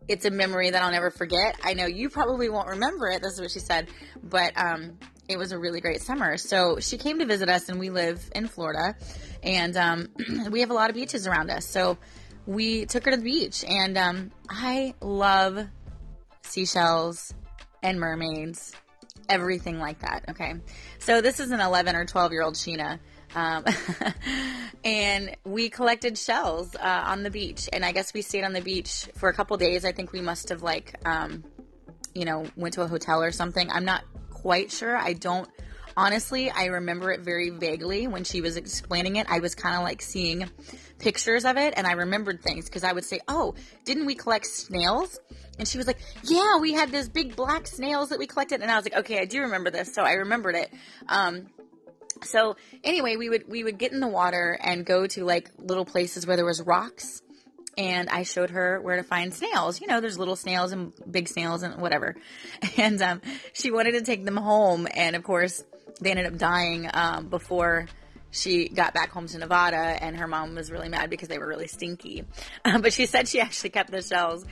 it's 0.07 0.27
a 0.27 0.31
memory 0.31 0.71
that 0.71 0.81
I'll 0.81 0.93
never 0.93 1.11
forget. 1.11 1.59
I 1.65 1.75
know 1.75 1.87
you 1.87 2.09
probably 2.09 2.49
won't 2.49 2.69
remember 2.69 3.09
it. 3.09 3.21
This 3.21 3.33
is 3.33 3.41
what 3.41 3.51
she 3.51 3.59
said, 3.59 3.89
but 4.23 4.53
um, 4.57 4.97
it 5.29 5.37
was 5.37 5.51
a 5.51 5.59
really 5.59 5.81
great 5.81 6.03
summer. 6.03 6.37
So 6.37 6.79
she 6.79 6.99
came 6.99 7.19
to 7.19 7.27
visit 7.27 7.49
us, 7.49 7.69
and 7.69 7.81
we 7.81 7.91
live 7.91 8.31
in 8.33 8.47
Florida, 8.47 8.95
and 9.43 9.77
um, 9.77 10.09
we 10.53 10.61
have 10.61 10.71
a 10.71 10.75
lot 10.75 10.89
of 10.89 10.95
beaches 10.95 11.27
around 11.27 11.51
us. 11.51 11.67
So 11.67 11.99
we 12.47 12.87
took 12.87 13.07
her 13.07 13.11
to 13.11 13.17
the 13.17 13.25
beach, 13.25 13.65
and 13.65 13.99
um, 13.99 14.31
I 14.49 14.95
love 15.01 15.67
seashells 16.45 17.35
and 17.83 17.99
mermaids. 18.01 18.73
everything 19.29 19.79
like 19.79 20.01
that. 20.01 20.25
Okay. 20.31 20.55
So 20.99 21.21
this 21.21 21.41
is 21.41 21.51
an 21.51 21.61
11 21.61 21.97
or 21.97 22.05
12 22.05 22.33
year 22.33 22.43
old 22.43 22.55
Sheena. 22.55 22.99
Um, 23.35 23.65
and 24.85 25.37
we 25.45 25.71
collected 25.71 26.17
shells 26.19 26.75
uh, 26.77 27.05
on 27.07 27.23
the 27.23 27.31
beach. 27.31 27.69
And 27.73 27.85
I 27.85 27.93
guess 27.93 28.13
we 28.13 28.23
stayed 28.23 28.45
on 28.45 28.53
the 28.53 28.61
beach 28.61 29.09
for 29.15 29.29
a 29.29 29.33
couple 29.35 29.57
days. 29.57 29.85
I 29.85 29.93
think 29.93 30.13
we 30.13 30.21
must 30.21 30.51
have, 30.51 30.63
like, 30.63 30.95
um, 31.07 31.43
you 32.15 32.25
know, 32.25 32.47
went 32.57 32.75
to 32.75 32.83
a 32.83 32.87
hotel 32.87 33.23
or 33.23 33.33
something. 33.33 33.71
I'm 33.71 33.85
not 33.85 34.05
quite 34.31 34.71
sure. 34.71 34.97
I 34.97 35.15
don't. 35.15 35.49
Honestly, 35.97 36.51
I 36.51 36.67
remember 36.67 37.13
it 37.13 37.21
very 37.21 37.51
vaguely 37.51 38.07
when 38.07 38.25
she 38.25 38.41
was 38.41 38.57
explaining 38.57 39.17
it. 39.17 39.27
I 39.31 39.39
was 39.39 39.55
kind 39.55 39.77
of 39.77 39.83
like 39.83 40.03
seeing 40.03 40.51
pictures 40.99 41.45
of 41.45 41.57
it 41.57 41.75
and 41.77 41.87
I 41.87 41.93
remembered 41.93 42.43
things 42.43 42.67
because 42.67 42.85
I 42.85 42.93
would 42.93 43.05
say, 43.05 43.21
Oh, 43.29 43.55
didn't 43.85 44.07
we 44.07 44.15
collect 44.15 44.47
snails? 44.47 45.19
And 45.59 45.69
she 45.69 45.79
was 45.79 45.87
like, 45.87 45.99
Yeah, 46.25 46.59
we 46.59 46.73
had 46.73 46.91
those 46.91 47.09
big 47.09 47.37
black 47.37 47.67
snails 47.67 48.09
that 48.09 48.19
we 48.19 48.27
collected. 48.27 48.61
And 48.61 48.71
I 48.71 48.77
was 48.77 48.85
like, 48.85 48.97
Okay, 48.97 49.21
I 49.21 49.25
do 49.25 49.43
remember 49.43 49.71
this. 49.71 49.95
So 49.95 50.03
I 50.03 50.13
remembered 50.13 50.57
it. 50.57 50.73
Um, 51.09 51.47
so 52.23 52.57
anyway, 52.83 53.17
we 53.17 53.29
would 53.29 53.49
we 53.49 53.63
would 53.63 53.79
get 53.79 53.93
in 53.93 54.01
the 54.01 54.09
water 54.09 54.59
and 54.61 54.85
go 54.85 55.07
to 55.07 55.25
like 55.25 55.51
little 55.59 55.85
places 55.85 56.27
where 56.27 56.37
there 56.37 56.45
was 56.45 56.63
rocks 56.63 57.23
and 57.77 58.09
I 58.09 58.23
showed 58.23 58.51
her 58.51 58.81
where 58.81 58.97
to 58.97 59.03
find 59.03 59.33
snails. 59.33 59.81
You 59.81 59.87
know, 59.87 60.01
there's 60.01 60.19
little 60.19 60.37
snails 60.37 60.73
and 60.73 60.93
big 61.11 61.29
snails 61.29 61.63
and 61.63 61.81
whatever. 61.81 62.17
And 62.77 63.01
um, 63.03 63.21
she 63.53 63.71
wanted 63.71 63.93
to 63.93 64.03
take 64.03 64.25
them 64.25 64.37
home, 64.37 64.89
and 64.93 65.15
of 65.15 65.23
course, 65.23 65.63
they 66.01 66.11
ended 66.11 66.27
up 66.27 66.37
dying 66.37 66.89
um, 66.93 67.29
before 67.29 67.87
she 68.31 68.69
got 68.69 68.95
back 68.95 69.11
home 69.11 69.29
to 69.29 69.39
Nevada, 69.39 69.77
and 69.77 70.17
her 70.17 70.27
mom 70.27 70.57
was 70.57 70.71
really 70.71 70.89
mad 70.89 71.09
because 71.09 71.29
they 71.29 71.39
were 71.39 71.47
really 71.47 71.69
stinky. 71.69 72.25
Um, 72.65 72.81
but 72.83 72.93
she 72.93 73.07
said 73.07 73.29
she 73.29 73.41
actually 73.41 73.71
kept 73.71 73.91
the 73.91 74.03
shells. 74.03 74.45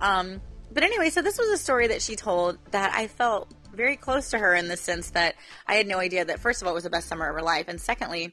Um, 0.00 0.40
but 0.72 0.82
anyway, 0.82 1.10
so 1.10 1.22
this 1.22 1.38
was 1.38 1.48
a 1.48 1.56
story 1.56 1.88
that 1.88 2.02
she 2.02 2.16
told 2.16 2.58
that 2.70 2.92
I 2.94 3.06
felt 3.06 3.52
very 3.74 3.96
close 3.96 4.30
to 4.30 4.38
her 4.38 4.54
in 4.54 4.68
the 4.68 4.76
sense 4.76 5.10
that 5.10 5.36
I 5.66 5.74
had 5.74 5.86
no 5.86 5.98
idea 5.98 6.24
that, 6.24 6.40
first 6.40 6.60
of 6.60 6.66
all, 6.66 6.72
it 6.72 6.74
was 6.74 6.84
the 6.84 6.90
best 6.90 7.08
summer 7.08 7.28
of 7.28 7.34
her 7.34 7.42
life, 7.42 7.66
and 7.68 7.80
secondly, 7.80 8.32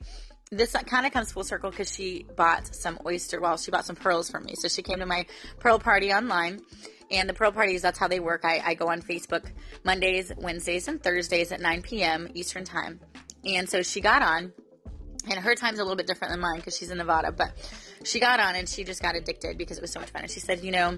this 0.51 0.73
kind 0.73 1.05
of 1.05 1.11
comes 1.11 1.31
full 1.31 1.43
circle 1.43 1.69
because 1.69 1.91
she 1.93 2.25
bought 2.35 2.73
some 2.73 2.99
oyster, 3.05 3.39
well, 3.41 3.57
she 3.57 3.71
bought 3.71 3.85
some 3.85 3.95
pearls 3.95 4.29
from 4.29 4.45
me. 4.45 4.55
So 4.55 4.67
she 4.67 4.81
came 4.81 4.99
to 4.99 5.05
my 5.05 5.25
pearl 5.59 5.79
party 5.79 6.13
online. 6.13 6.61
And 7.09 7.29
the 7.29 7.33
pearl 7.33 7.51
parties, 7.51 7.81
that's 7.81 7.97
how 7.97 8.07
they 8.07 8.19
work. 8.19 8.41
I, 8.43 8.61
I 8.65 8.73
go 8.73 8.89
on 8.89 9.01
Facebook 9.01 9.51
Mondays, 9.83 10.31
Wednesdays, 10.37 10.87
and 10.87 11.01
Thursdays 11.01 11.51
at 11.51 11.61
9 11.61 11.81
p.m. 11.81 12.27
Eastern 12.33 12.65
Time. 12.65 12.99
And 13.45 13.69
so 13.69 13.81
she 13.81 14.01
got 14.01 14.21
on, 14.21 14.51
and 15.29 15.39
her 15.39 15.55
time's 15.55 15.79
a 15.79 15.83
little 15.83 15.95
bit 15.95 16.07
different 16.07 16.33
than 16.33 16.41
mine 16.41 16.57
because 16.57 16.77
she's 16.77 16.91
in 16.91 16.97
Nevada, 16.97 17.31
but 17.31 17.51
she 18.03 18.19
got 18.19 18.39
on 18.39 18.55
and 18.55 18.67
she 18.67 18.83
just 18.83 19.01
got 19.01 19.15
addicted 19.15 19.57
because 19.57 19.77
it 19.77 19.81
was 19.81 19.91
so 19.91 19.99
much 19.99 20.09
fun. 20.09 20.23
And 20.23 20.31
she 20.31 20.39
said, 20.39 20.63
You 20.63 20.71
know, 20.71 20.97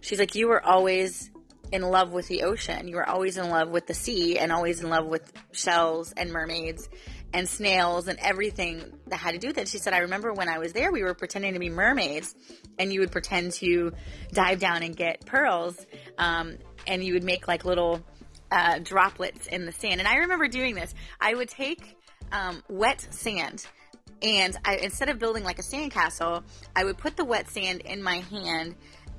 she's 0.00 0.18
like, 0.18 0.34
You 0.34 0.48
were 0.48 0.64
always 0.64 1.30
in 1.72 1.82
love 1.82 2.12
with 2.12 2.28
the 2.28 2.44
ocean. 2.44 2.88
You 2.88 2.96
were 2.96 3.08
always 3.08 3.36
in 3.36 3.48
love 3.48 3.68
with 3.68 3.86
the 3.86 3.94
sea 3.94 4.38
and 4.38 4.52
always 4.52 4.80
in 4.80 4.88
love 4.88 5.06
with 5.06 5.32
shells 5.52 6.12
and 6.16 6.32
mermaids 6.32 6.88
and 7.32 7.48
snails 7.48 8.08
and 8.08 8.18
everything 8.20 8.82
that 9.08 9.16
had 9.16 9.32
to 9.32 9.38
do 9.38 9.48
with 9.48 9.58
it. 9.58 9.68
She 9.68 9.78
said, 9.78 9.92
I 9.92 9.98
remember 9.98 10.32
when 10.32 10.48
I 10.48 10.58
was 10.58 10.72
there, 10.72 10.92
we 10.92 11.02
were 11.02 11.14
pretending 11.14 11.54
to 11.54 11.58
be 11.58 11.68
mermaids, 11.68 12.34
and 12.78 12.92
you 12.92 13.00
would 13.00 13.10
pretend 13.10 13.52
to 13.54 13.92
dive 14.32 14.60
down 14.60 14.82
and 14.82 14.96
get 14.96 15.26
pearls, 15.26 15.84
um, 16.18 16.56
and 16.86 17.02
you 17.02 17.14
would 17.14 17.24
make 17.24 17.48
like 17.48 17.64
little 17.64 18.00
uh, 18.50 18.78
droplets 18.78 19.46
in 19.48 19.66
the 19.66 19.72
sand. 19.72 20.00
And 20.00 20.08
I 20.08 20.16
remember 20.16 20.48
doing 20.48 20.74
this. 20.74 20.94
I 21.20 21.34
would 21.34 21.48
take 21.48 21.96
um, 22.32 22.62
wet 22.68 23.06
sand. 23.10 23.66
And 24.22 24.56
I, 24.64 24.76
instead 24.76 25.10
of 25.10 25.18
building 25.18 25.44
like 25.44 25.58
a 25.58 25.62
sandcastle, 25.62 26.42
I 26.74 26.84
would 26.84 26.96
put 26.96 27.16
the 27.16 27.24
wet 27.24 27.50
sand 27.50 27.82
in 27.82 28.02
my 28.02 28.20
hand 28.20 28.76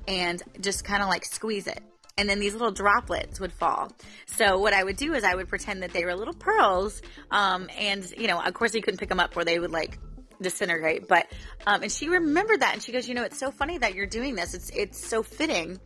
and 0.08 0.42
just 0.60 0.84
kind 0.84 1.02
of 1.02 1.08
like 1.08 1.24
squeeze 1.24 1.66
it 1.66 1.82
and 2.18 2.28
then 2.28 2.40
these 2.40 2.52
little 2.52 2.72
droplets 2.72 3.40
would 3.40 3.52
fall. 3.52 3.90
So 4.26 4.58
what 4.58 4.74
I 4.74 4.84
would 4.84 4.96
do 4.96 5.14
is 5.14 5.24
I 5.24 5.34
would 5.34 5.48
pretend 5.48 5.82
that 5.82 5.92
they 5.92 6.04
were 6.04 6.14
little 6.14 6.34
pearls, 6.34 7.00
um, 7.30 7.70
and 7.78 8.10
you 8.18 8.26
know, 8.26 8.42
of 8.42 8.52
course, 8.52 8.74
you 8.74 8.82
couldn't 8.82 8.98
pick 8.98 9.08
them 9.08 9.20
up, 9.20 9.36
or 9.36 9.44
they 9.44 9.58
would 9.58 9.70
like 9.70 9.98
disintegrate. 10.42 11.08
But 11.08 11.26
um, 11.66 11.82
and 11.82 11.90
she 11.90 12.08
remembered 12.08 12.60
that, 12.60 12.74
and 12.74 12.82
she 12.82 12.92
goes, 12.92 13.08
you 13.08 13.14
know, 13.14 13.22
it's 13.22 13.38
so 13.38 13.50
funny 13.50 13.78
that 13.78 13.94
you're 13.94 14.06
doing 14.06 14.34
this. 14.34 14.52
It's 14.52 14.70
it's 14.70 15.02
so 15.02 15.22
fitting 15.22 15.80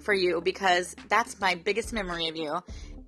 for 0.00 0.14
you 0.14 0.40
because 0.40 0.96
that's 1.08 1.40
my 1.40 1.54
biggest 1.54 1.92
memory 1.92 2.28
of 2.28 2.36
you, 2.36 2.52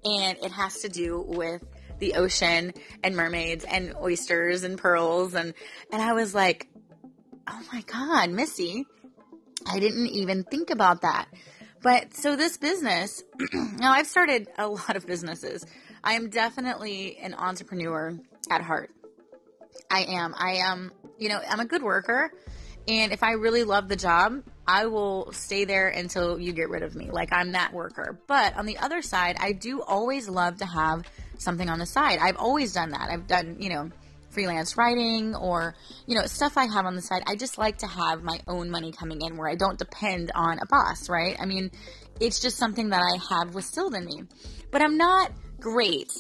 and 0.05 0.39
it 0.39 0.53
has 0.53 0.83
to 0.83 0.89
do 0.89 1.25
with 1.27 1.63
the 1.99 2.15
ocean 2.15 2.75
and 3.03 3.17
mermaids 3.17 3.65
and 3.65 3.95
oysters 3.97 4.65
and 4.65 4.77
pearls 4.79 5.35
and 5.35 5.55
and 5.91 6.03
I 6.03 6.13
was 6.13 6.35
like, 6.35 6.69
oh 7.49 7.63
my 7.73 7.81
god, 7.83 8.31
Missy, 8.31 8.85
I 9.67 9.79
didn't 9.79 10.09
even 10.09 10.45
think 10.45 10.71
about 10.71 11.03
that. 11.03 11.27
But 11.87 12.15
so 12.15 12.35
this 12.35 12.57
business, 12.57 13.23
now 13.53 13.93
I've 13.93 14.09
started 14.09 14.49
a 14.59 14.67
lot 14.67 14.97
of 14.97 15.07
businesses. 15.07 15.65
I 16.03 16.15
am 16.15 16.31
definitely 16.31 17.17
an 17.19 17.33
entrepreneur 17.33 18.19
at 18.51 18.61
heart. 18.61 18.91
I 19.89 20.01
am. 20.01 20.35
I 20.37 20.55
am, 20.55 20.91
you 21.17 21.29
know, 21.29 21.41
I'm 21.49 21.61
a 21.61 21.65
good 21.65 21.85
worker. 21.85 22.33
And 22.89 23.13
if 23.13 23.23
I 23.23 23.35
really 23.35 23.63
love 23.63 23.87
the 23.87 23.95
job, 23.95 24.43
I 24.67 24.87
will 24.87 25.31
stay 25.31 25.65
there 25.65 25.87
until 25.87 26.41
you 26.41 26.53
get 26.53 26.71
rid 26.71 26.83
of 26.83 26.97
me. 26.97 27.13
Like 27.13 27.33
I'm 27.33 27.53
that 27.53 27.73
worker. 27.73 28.19
But 28.27 28.57
on 28.57 28.67
the 28.67 28.79
other 28.79 29.01
side, 29.01 29.37
I 29.39 29.53
do 29.53 29.81
always 29.81 30.29
love 30.29 30.57
to 30.57 30.67
have 30.67 31.09
something 31.39 31.69
on 31.69 31.79
the 31.79 31.87
side. 31.87 32.19
I've 32.21 32.37
always 32.37 32.73
done 32.73 32.91
that. 32.91 33.11
I've 33.13 33.29
done, 33.29 33.59
you 33.61 33.69
know, 33.69 33.93
freelance 34.37 34.77
writing 34.77 35.35
or, 35.35 35.75
you 36.07 36.15
know, 36.15 36.27
stuff 36.27 36.59
I 36.59 36.67
have 36.67 36.85
on 36.85 36.95
the 36.95 37.01
side. 37.01 37.23
I 37.27 37.37
just 37.37 37.57
like 37.57 37.79
to 37.79 37.87
have 37.87 38.23
my 38.23 38.39
own 38.47 38.71
money 38.71 38.93
coming 38.93 39.23
in 39.23 39.39
where 39.39 39.49
I 39.49 39.55
don't 39.55 39.79
depend 39.79 40.31
on 40.35 40.59
a 40.59 40.67
boss, 40.67 41.09
right? 41.09 41.35
I 41.41 41.47
mean, 41.47 41.71
it's 42.21 42.39
just 42.39 42.59
something 42.59 42.91
that 42.91 43.01
I 43.01 43.35
have 43.35 43.55
instilled 43.55 43.95
in 43.95 44.05
me. 44.05 44.25
But 44.71 44.83
I'm 44.83 44.99
not 44.99 45.33
great 45.59 46.13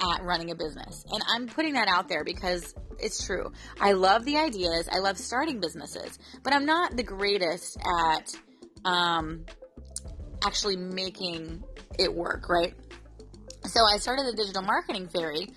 at 0.00 0.22
running 0.22 0.50
a 0.50 0.54
business. 0.54 1.04
And 1.12 1.22
I'm 1.28 1.46
putting 1.46 1.74
that 1.74 1.88
out 1.88 2.08
there 2.08 2.24
because 2.24 2.74
it's 2.98 3.26
true. 3.26 3.52
I 3.78 3.92
love 3.92 4.24
the 4.24 4.38
ideas, 4.38 4.88
I 4.90 5.00
love 5.00 5.18
starting 5.18 5.60
businesses, 5.60 6.18
but 6.42 6.54
I'm 6.54 6.64
not 6.64 6.96
the 6.96 7.02
greatest 7.02 7.76
at 8.08 8.34
um, 8.86 9.44
actually 10.42 10.76
making 10.78 11.62
it 11.98 12.14
work, 12.14 12.48
right? 12.48 12.72
So 13.66 13.80
I 13.84 13.98
started 13.98 14.24
the 14.24 14.32
Digital 14.32 14.62
Marketing 14.62 15.06
Fairy 15.08 15.48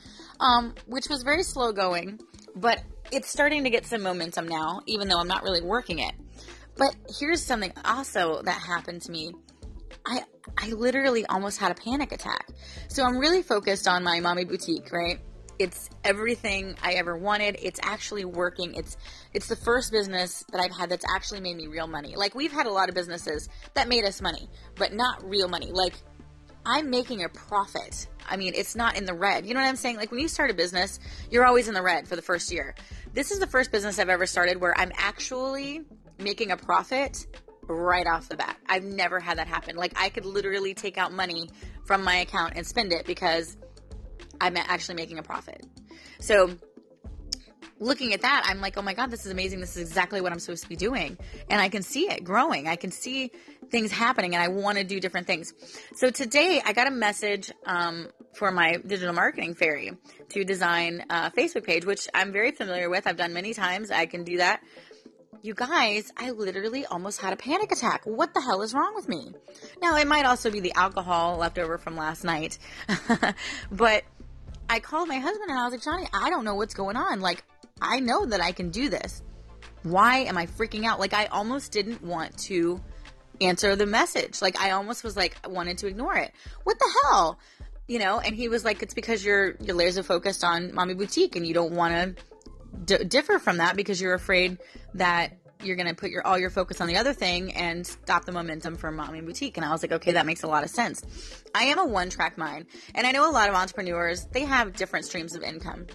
um, 0.41 0.73
which 0.87 1.07
was 1.07 1.23
very 1.23 1.43
slow 1.43 1.71
going, 1.71 2.19
but 2.55 2.83
it's 3.11 3.29
starting 3.29 3.63
to 3.63 3.69
get 3.69 3.85
some 3.85 4.01
momentum 4.01 4.47
now, 4.47 4.81
even 4.87 5.07
though 5.07 5.19
I'm 5.19 5.27
not 5.27 5.43
really 5.43 5.61
working 5.61 5.99
it. 5.99 6.13
But 6.77 6.95
here's 7.19 7.43
something 7.43 7.71
also 7.85 8.41
that 8.43 8.59
happened 8.59 9.03
to 9.03 9.11
me. 9.11 9.33
I 10.05 10.23
I 10.57 10.69
literally 10.69 11.25
almost 11.27 11.59
had 11.59 11.71
a 11.71 11.75
panic 11.75 12.11
attack. 12.11 12.47
So 12.87 13.03
I'm 13.03 13.17
really 13.17 13.43
focused 13.43 13.87
on 13.87 14.03
my 14.03 14.19
mommy 14.19 14.45
boutique, 14.45 14.91
right? 14.91 15.19
It's 15.59 15.89
everything 16.03 16.75
I 16.81 16.93
ever 16.93 17.15
wanted. 17.15 17.57
It's 17.61 17.79
actually 17.83 18.25
working. 18.25 18.73
It's 18.73 18.97
it's 19.33 19.47
the 19.47 19.55
first 19.55 19.91
business 19.91 20.43
that 20.51 20.59
I've 20.59 20.75
had 20.75 20.89
that's 20.89 21.05
actually 21.15 21.41
made 21.41 21.55
me 21.55 21.67
real 21.67 21.87
money. 21.87 22.15
Like 22.15 22.33
we've 22.33 22.51
had 22.51 22.65
a 22.65 22.71
lot 22.71 22.89
of 22.89 22.95
businesses 22.95 23.47
that 23.75 23.87
made 23.87 24.05
us 24.05 24.21
money, 24.21 24.49
but 24.75 24.93
not 24.93 25.23
real 25.23 25.49
money. 25.49 25.71
Like 25.71 25.93
I'm 26.65 26.89
making 26.89 27.23
a 27.23 27.29
profit. 27.29 28.07
I 28.29 28.37
mean, 28.37 28.53
it's 28.55 28.75
not 28.75 28.95
in 28.95 29.05
the 29.05 29.13
red. 29.13 29.45
You 29.45 29.53
know 29.53 29.61
what 29.61 29.67
I'm 29.67 29.75
saying? 29.75 29.97
Like 29.97 30.11
when 30.11 30.19
you 30.19 30.27
start 30.27 30.51
a 30.51 30.53
business, 30.53 30.99
you're 31.29 31.45
always 31.45 31.67
in 31.67 31.73
the 31.73 31.81
red 31.81 32.07
for 32.07 32.15
the 32.15 32.21
first 32.21 32.51
year. 32.51 32.75
This 33.13 33.31
is 33.31 33.39
the 33.39 33.47
first 33.47 33.71
business 33.71 33.99
I've 33.99 34.09
ever 34.09 34.25
started 34.25 34.61
where 34.61 34.77
I'm 34.77 34.91
actually 34.95 35.81
making 36.19 36.51
a 36.51 36.57
profit 36.57 37.25
right 37.67 38.05
off 38.05 38.29
the 38.29 38.37
bat. 38.37 38.57
I've 38.67 38.83
never 38.83 39.19
had 39.19 39.37
that 39.37 39.47
happen. 39.47 39.75
Like 39.75 39.93
I 39.99 40.09
could 40.09 40.25
literally 40.25 40.73
take 40.73 40.97
out 40.97 41.11
money 41.11 41.49
from 41.85 42.03
my 42.03 42.17
account 42.17 42.53
and 42.55 42.65
spend 42.65 42.93
it 42.93 43.05
because 43.05 43.57
I'm 44.39 44.55
actually 44.57 44.95
making 44.95 45.19
a 45.19 45.23
profit. 45.23 45.65
So 46.19 46.51
looking 47.79 48.13
at 48.13 48.21
that, 48.21 48.45
I'm 48.47 48.61
like, 48.61 48.77
oh 48.77 48.81
my 48.81 48.93
God, 48.93 49.11
this 49.11 49.25
is 49.25 49.31
amazing. 49.31 49.59
This 49.59 49.75
is 49.75 49.87
exactly 49.87 50.21
what 50.21 50.31
I'm 50.31 50.39
supposed 50.39 50.63
to 50.63 50.69
be 50.69 50.75
doing. 50.75 51.17
And 51.49 51.61
I 51.61 51.69
can 51.69 51.83
see 51.83 52.09
it 52.09 52.23
growing. 52.23 52.67
I 52.67 52.75
can 52.75 52.91
see 52.91 53.31
things 53.69 53.91
happening 53.91 54.35
and 54.35 54.43
I 54.43 54.49
want 54.49 54.77
to 54.77 54.83
do 54.83 54.99
different 54.99 55.27
things. 55.27 55.53
So 55.95 56.09
today 56.09 56.61
I 56.63 56.73
got 56.73 56.87
a 56.87 56.91
message 56.91 57.51
um, 57.65 58.09
for 58.33 58.51
my 58.51 58.77
digital 58.85 59.13
marketing 59.13 59.55
fairy 59.55 59.91
to 60.29 60.43
design 60.43 61.05
a 61.09 61.31
Facebook 61.31 61.65
page, 61.65 61.85
which 61.85 62.07
I'm 62.13 62.31
very 62.31 62.51
familiar 62.51 62.89
with. 62.89 63.07
I've 63.07 63.17
done 63.17 63.33
many 63.33 63.53
times. 63.53 63.91
I 63.91 64.05
can 64.05 64.23
do 64.23 64.37
that. 64.37 64.61
You 65.43 65.55
guys, 65.55 66.11
I 66.17 66.29
literally 66.31 66.85
almost 66.85 67.19
had 67.19 67.33
a 67.33 67.35
panic 67.35 67.71
attack. 67.71 68.05
What 68.05 68.35
the 68.35 68.41
hell 68.41 68.61
is 68.61 68.75
wrong 68.75 68.93
with 68.93 69.09
me? 69.09 69.33
Now, 69.81 69.97
it 69.97 70.07
might 70.07 70.25
also 70.25 70.51
be 70.51 70.59
the 70.59 70.73
alcohol 70.73 71.37
left 71.37 71.57
over 71.57 71.79
from 71.79 71.95
last 71.97 72.23
night, 72.23 72.59
but 73.71 74.03
I 74.69 74.79
called 74.79 75.07
my 75.07 75.17
husband 75.17 75.49
and 75.49 75.57
I 75.57 75.63
was 75.63 75.73
like, 75.73 75.83
Johnny, 75.83 76.07
I 76.13 76.29
don't 76.29 76.45
know 76.45 76.53
what's 76.53 76.75
going 76.75 76.95
on. 76.95 77.21
Like, 77.21 77.43
I 77.81 77.99
know 77.99 78.25
that 78.25 78.41
I 78.41 78.51
can 78.51 78.69
do 78.69 78.89
this. 78.89 79.23
Why 79.83 80.19
am 80.19 80.37
I 80.37 80.45
freaking 80.45 80.85
out? 80.85 80.99
Like, 80.99 81.13
I 81.13 81.25
almost 81.25 81.71
didn't 81.71 82.03
want 82.03 82.37
to 82.39 82.79
answer 83.39 83.75
the 83.75 83.87
message. 83.87 84.41
Like, 84.41 84.59
I 84.59 84.71
almost 84.71 85.03
was 85.03 85.17
like, 85.17 85.35
I 85.43 85.47
wanted 85.47 85.79
to 85.79 85.87
ignore 85.87 86.15
it. 86.15 86.31
What 86.63 86.77
the 86.77 86.93
hell? 87.03 87.39
You 87.87 87.99
know, 87.99 88.19
and 88.19 88.35
he 88.35 88.47
was 88.47 88.63
like, 88.63 88.83
it's 88.83 88.93
because 88.93 89.25
you're, 89.25 89.55
you're 89.59 89.75
laser 89.75 90.03
focused 90.03 90.43
on 90.43 90.73
mommy 90.73 90.93
boutique 90.93 91.35
and 91.35 91.45
you 91.45 91.53
don't 91.53 91.73
want 91.73 92.15
to 92.15 92.97
d- 92.97 93.03
differ 93.05 93.39
from 93.39 93.57
that 93.57 93.75
because 93.75 93.99
you're 93.99 94.13
afraid 94.13 94.59
that 94.93 95.37
you're 95.63 95.75
going 95.75 95.87
to 95.87 95.95
put 95.95 96.09
your 96.09 96.25
all 96.25 96.39
your 96.39 96.49
focus 96.49 96.81
on 96.81 96.87
the 96.87 96.97
other 96.97 97.13
thing 97.13 97.53
and 97.53 97.85
stop 97.85 98.25
the 98.25 98.31
momentum 98.31 98.75
for 98.75 98.91
mommy 98.91 99.21
boutique 99.21 99.57
and 99.57 99.65
i 99.65 99.71
was 99.71 99.83
like 99.83 99.91
okay 99.91 100.13
that 100.13 100.25
makes 100.25 100.43
a 100.43 100.47
lot 100.47 100.63
of 100.63 100.69
sense 100.69 101.43
i 101.53 101.65
am 101.65 101.77
a 101.77 101.85
one 101.85 102.09
track 102.09 102.37
mind 102.37 102.65
and 102.95 103.05
i 103.05 103.11
know 103.11 103.29
a 103.29 103.31
lot 103.31 103.49
of 103.49 103.55
entrepreneurs 103.55 104.25
they 104.31 104.43
have 104.43 104.73
different 104.73 105.05
streams 105.05 105.35
of 105.35 105.43
income 105.43 105.85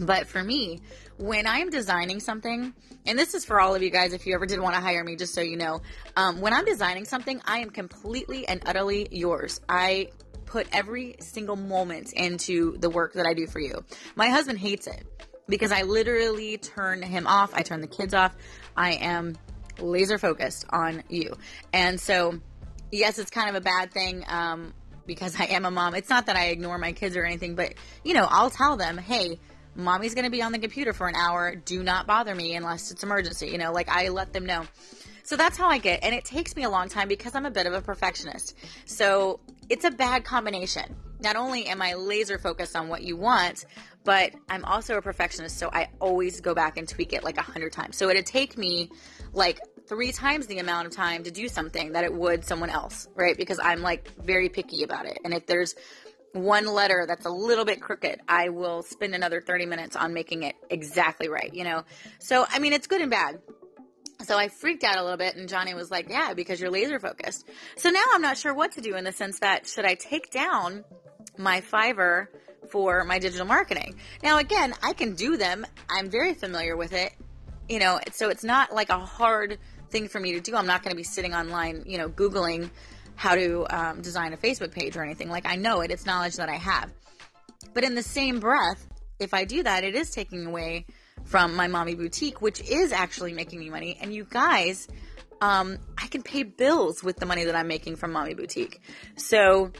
but 0.00 0.26
for 0.26 0.42
me 0.42 0.80
when 1.18 1.46
i'm 1.46 1.70
designing 1.70 2.20
something 2.20 2.72
and 3.06 3.18
this 3.18 3.34
is 3.34 3.44
for 3.44 3.60
all 3.60 3.74
of 3.74 3.82
you 3.82 3.90
guys 3.90 4.12
if 4.12 4.26
you 4.26 4.34
ever 4.34 4.46
did 4.46 4.60
want 4.60 4.74
to 4.74 4.80
hire 4.80 5.04
me 5.04 5.16
just 5.16 5.34
so 5.34 5.40
you 5.40 5.56
know 5.56 5.80
um, 6.16 6.40
when 6.40 6.52
i'm 6.52 6.64
designing 6.64 7.04
something 7.04 7.40
i 7.46 7.58
am 7.58 7.70
completely 7.70 8.46
and 8.48 8.62
utterly 8.66 9.06
yours 9.10 9.60
i 9.68 10.08
put 10.46 10.66
every 10.72 11.16
single 11.20 11.56
moment 11.56 12.12
into 12.12 12.76
the 12.78 12.90
work 12.90 13.12
that 13.14 13.26
i 13.26 13.34
do 13.34 13.46
for 13.46 13.60
you 13.60 13.84
my 14.16 14.28
husband 14.28 14.58
hates 14.58 14.86
it 14.86 15.04
because 15.48 15.72
I 15.72 15.82
literally 15.82 16.56
turn 16.56 17.02
him 17.02 17.26
off. 17.26 17.52
I 17.54 17.62
turn 17.62 17.80
the 17.80 17.86
kids 17.86 18.14
off. 18.14 18.34
I 18.76 18.92
am 18.92 19.36
laser 19.78 20.18
focused 20.18 20.64
on 20.70 21.02
you. 21.08 21.34
And 21.72 22.00
so, 22.00 22.40
yes, 22.90 23.18
it's 23.18 23.30
kind 23.30 23.50
of 23.50 23.56
a 23.56 23.60
bad 23.60 23.92
thing 23.92 24.24
um, 24.28 24.72
because 25.06 25.38
I 25.38 25.44
am 25.44 25.64
a 25.64 25.70
mom. 25.70 25.94
It's 25.94 26.08
not 26.08 26.26
that 26.26 26.36
I 26.36 26.46
ignore 26.46 26.78
my 26.78 26.92
kids 26.92 27.16
or 27.16 27.24
anything, 27.24 27.54
but, 27.54 27.74
you 28.04 28.14
know, 28.14 28.26
I'll 28.28 28.50
tell 28.50 28.76
them, 28.76 28.98
hey, 28.98 29.40
mommy's 29.74 30.14
going 30.14 30.24
to 30.24 30.30
be 30.30 30.42
on 30.42 30.52
the 30.52 30.58
computer 30.58 30.92
for 30.92 31.08
an 31.08 31.14
hour. 31.14 31.54
Do 31.54 31.82
not 31.82 32.06
bother 32.06 32.34
me 32.34 32.54
unless 32.54 32.90
it's 32.90 33.02
emergency. 33.02 33.48
You 33.48 33.58
know, 33.58 33.72
like 33.72 33.88
I 33.88 34.08
let 34.08 34.32
them 34.32 34.46
know. 34.46 34.64
So 35.24 35.36
that's 35.36 35.56
how 35.56 35.68
I 35.68 35.78
get. 35.78 36.02
And 36.02 36.14
it 36.14 36.24
takes 36.24 36.56
me 36.56 36.64
a 36.64 36.70
long 36.70 36.88
time 36.88 37.08
because 37.08 37.34
I'm 37.34 37.46
a 37.46 37.50
bit 37.50 37.66
of 37.66 37.72
a 37.72 37.80
perfectionist. 37.80 38.56
So 38.84 39.40
it's 39.68 39.84
a 39.84 39.90
bad 39.90 40.24
combination. 40.24 40.96
Not 41.20 41.36
only 41.36 41.66
am 41.66 41.80
I 41.80 41.94
laser 41.94 42.38
focused 42.38 42.74
on 42.74 42.88
what 42.88 43.02
you 43.02 43.16
want, 43.16 43.64
but 44.04 44.32
I'm 44.48 44.64
also 44.64 44.96
a 44.96 45.02
perfectionist, 45.02 45.56
so 45.56 45.70
I 45.72 45.88
always 46.00 46.40
go 46.40 46.54
back 46.54 46.76
and 46.76 46.88
tweak 46.88 47.12
it 47.12 47.22
like 47.22 47.38
a 47.38 47.42
hundred 47.42 47.72
times. 47.72 47.96
So 47.96 48.10
it'd 48.10 48.26
take 48.26 48.58
me 48.58 48.90
like 49.32 49.60
three 49.86 50.10
times 50.10 50.46
the 50.46 50.58
amount 50.58 50.88
of 50.88 50.92
time 50.92 51.22
to 51.24 51.30
do 51.30 51.48
something 51.48 51.92
that 51.92 52.02
it 52.04 52.12
would 52.12 52.44
someone 52.44 52.70
else, 52.70 53.08
right? 53.14 53.36
Because 53.36 53.60
I'm 53.62 53.82
like 53.82 54.10
very 54.22 54.48
picky 54.48 54.82
about 54.82 55.06
it. 55.06 55.18
And 55.24 55.32
if 55.32 55.46
there's 55.46 55.74
one 56.32 56.66
letter 56.66 57.04
that's 57.06 57.26
a 57.26 57.30
little 57.30 57.64
bit 57.64 57.80
crooked, 57.80 58.20
I 58.28 58.48
will 58.48 58.82
spend 58.82 59.14
another 59.14 59.40
30 59.40 59.66
minutes 59.66 59.96
on 59.96 60.14
making 60.14 60.44
it 60.44 60.56
exactly 60.70 61.28
right, 61.28 61.52
you 61.52 61.64
know? 61.64 61.84
So, 62.18 62.46
I 62.48 62.58
mean, 62.58 62.72
it's 62.72 62.86
good 62.86 63.02
and 63.02 63.10
bad. 63.10 63.40
So 64.24 64.38
I 64.38 64.48
freaked 64.48 64.84
out 64.84 64.96
a 64.96 65.02
little 65.02 65.18
bit 65.18 65.36
and 65.36 65.48
Johnny 65.48 65.74
was 65.74 65.90
like, 65.90 66.08
yeah, 66.08 66.32
because 66.34 66.60
you're 66.60 66.70
laser 66.70 67.00
focused. 67.00 67.48
So 67.76 67.90
now 67.90 68.02
I'm 68.12 68.22
not 68.22 68.38
sure 68.38 68.54
what 68.54 68.72
to 68.72 68.80
do 68.80 68.96
in 68.96 69.04
the 69.04 69.12
sense 69.12 69.40
that 69.40 69.66
should 69.66 69.84
I 69.84 69.94
take 69.94 70.30
down 70.30 70.84
my 71.36 71.60
Fiverr 71.60 72.28
for 72.70 73.04
my 73.04 73.18
digital 73.18 73.46
marketing. 73.46 73.96
Now, 74.22 74.38
again, 74.38 74.74
I 74.82 74.92
can 74.92 75.14
do 75.14 75.36
them. 75.36 75.66
I'm 75.90 76.08
very 76.08 76.34
familiar 76.34 76.76
with 76.76 76.92
it, 76.92 77.12
you 77.68 77.80
know, 77.80 77.98
so 78.12 78.28
it's 78.28 78.44
not 78.44 78.72
like 78.72 78.90
a 78.90 78.98
hard 78.98 79.58
thing 79.90 80.08
for 80.08 80.20
me 80.20 80.32
to 80.32 80.40
do. 80.40 80.54
I'm 80.54 80.66
not 80.66 80.82
going 80.82 80.92
to 80.92 80.96
be 80.96 81.02
sitting 81.02 81.34
online, 81.34 81.82
you 81.86 81.98
know, 81.98 82.08
Googling 82.08 82.70
how 83.16 83.34
to 83.34 83.66
um, 83.70 84.02
design 84.02 84.32
a 84.32 84.36
Facebook 84.36 84.72
page 84.72 84.96
or 84.96 85.02
anything. 85.02 85.28
Like, 85.28 85.46
I 85.46 85.56
know 85.56 85.80
it, 85.80 85.90
it's 85.90 86.06
knowledge 86.06 86.36
that 86.36 86.48
I 86.48 86.56
have. 86.56 86.90
But 87.74 87.84
in 87.84 87.94
the 87.94 88.02
same 88.02 88.40
breath, 88.40 88.88
if 89.18 89.34
I 89.34 89.44
do 89.44 89.62
that, 89.62 89.84
it 89.84 89.94
is 89.94 90.10
taking 90.10 90.46
away 90.46 90.86
from 91.24 91.54
my 91.54 91.68
mommy 91.68 91.94
boutique, 91.94 92.42
which 92.42 92.60
is 92.60 92.92
actually 92.92 93.32
making 93.32 93.60
me 93.60 93.70
money. 93.70 93.98
And 94.00 94.12
you 94.12 94.26
guys, 94.28 94.88
um, 95.40 95.78
I 95.96 96.08
can 96.08 96.22
pay 96.22 96.42
bills 96.42 97.02
with 97.02 97.16
the 97.16 97.26
money 97.26 97.44
that 97.44 97.54
I'm 97.54 97.68
making 97.68 97.96
from 97.96 98.12
mommy 98.12 98.34
boutique. 98.34 98.80
So, 99.16 99.72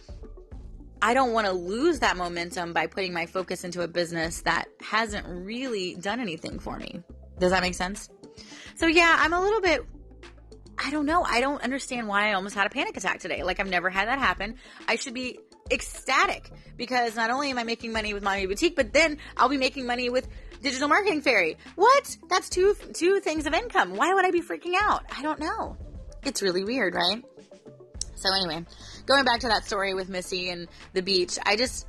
I 1.05 1.15
don't 1.15 1.33
want 1.33 1.49
to 1.49 1.53
lose 1.53 1.99
that 1.99 2.17
momentum 2.17 2.73
by 2.73 2.87
putting 2.87 3.13
my 3.13 3.27
focus 3.27 3.65
into 3.65 3.83
a 3.83 3.89
business 3.89 4.43
that 4.43 4.69
hasn't 4.81 5.27
really 5.27 5.97
done 5.97 6.21
anything 6.21 6.61
for 6.61 6.77
me. 6.77 7.03
Does 7.41 7.51
that 7.51 7.61
make 7.61 7.75
sense? 7.75 8.09
So, 8.77 8.87
yeah, 8.87 9.17
I'm 9.19 9.33
a 9.33 9.41
little 9.41 9.61
bit, 9.61 9.85
I 10.79 10.91
don't 10.91 11.07
know. 11.07 11.23
I 11.23 11.41
don't 11.41 11.63
understand 11.63 12.09
why 12.09 12.31
I 12.31 12.35
almost 12.35 12.55
had 12.55 12.67
a 12.67 12.71
panic 12.71 12.97
attack 12.97 13.21
today. 13.21 13.43
Like, 13.43 13.61
I've 13.61 13.69
never 13.69 13.91
had 13.91 14.09
that 14.09 14.19
happen. 14.19 14.57
I 14.89 14.97
should 14.97 15.15
be 15.15 15.39
ecstatic 15.71 16.51
because 16.77 17.17
not 17.17 17.31
only 17.31 17.51
am 17.51 17.59
I 17.59 17.65
making 17.65 17.93
money 17.93 18.15
with 18.15 18.23
Mommy 18.23 18.47
Boutique, 18.47 18.77
but 18.77 18.93
then 18.93 19.19
I'll 19.37 19.49
be 19.49 19.59
making 19.59 19.87
money 19.87 20.11
with 20.11 20.29
Digital 20.63 20.89
Marketing 20.89 21.21
Fairy. 21.21 21.57
What? 21.75 22.17
That's 22.29 22.49
two 22.49 22.75
two 22.93 23.21
things 23.21 23.47
of 23.47 23.55
income. 23.55 23.97
Why 23.97 24.15
would 24.15 24.25
I 24.25 24.31
be 24.31 24.41
freaking 24.41 24.75
out? 24.81 25.05
I 25.17 25.23
don't 25.23 25.41
know. 25.41 25.77
It's 26.25 26.41
really 26.41 26.65
weird, 26.65 26.95
right? 26.95 27.23
So 28.15 28.29
anyway, 28.33 28.65
going 29.07 29.25
back 29.25 29.41
to 29.41 29.49
that 29.49 29.65
story 29.65 29.95
with 29.95 30.09
Missy 30.09 30.51
and 30.51 30.69
the 30.93 31.03
beach, 31.03 31.39
I 31.45 31.57
just 31.57 31.87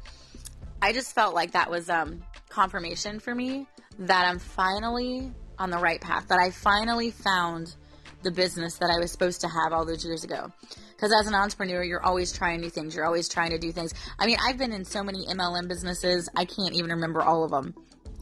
I 0.81 0.91
just 0.91 1.13
felt 1.13 1.35
like 1.35 1.51
that 1.51 1.69
was 1.69 1.89
um, 1.89 2.23
confirmation 2.49 3.19
for 3.19 3.33
me 3.33 3.67
that 3.99 4.27
I'm 4.27 4.39
finally 4.39 5.31
on 5.59 5.69
the 5.69 5.77
right 5.77 6.01
path. 6.01 6.29
That 6.29 6.39
I 6.39 6.49
finally 6.49 7.11
found 7.11 7.75
the 8.23 8.31
business 8.31 8.77
that 8.77 8.89
I 8.89 8.99
was 8.99 9.11
supposed 9.11 9.41
to 9.41 9.47
have 9.47 9.73
all 9.73 9.85
those 9.85 10.05
years 10.05 10.23
ago. 10.23 10.51
Because 10.95 11.13
as 11.19 11.27
an 11.27 11.35
entrepreneur, 11.35 11.83
you're 11.83 12.03
always 12.03 12.31
trying 12.31 12.61
new 12.61 12.69
things. 12.69 12.95
You're 12.95 13.05
always 13.05 13.27
trying 13.27 13.51
to 13.51 13.57
do 13.57 13.71
things. 13.71 13.93
I 14.17 14.25
mean, 14.25 14.37
I've 14.45 14.57
been 14.57 14.71
in 14.71 14.85
so 14.85 15.03
many 15.03 15.25
MLM 15.25 15.67
businesses, 15.67 16.29
I 16.35 16.45
can't 16.45 16.73
even 16.73 16.91
remember 16.91 17.21
all 17.21 17.43
of 17.43 17.51
them. 17.51 17.73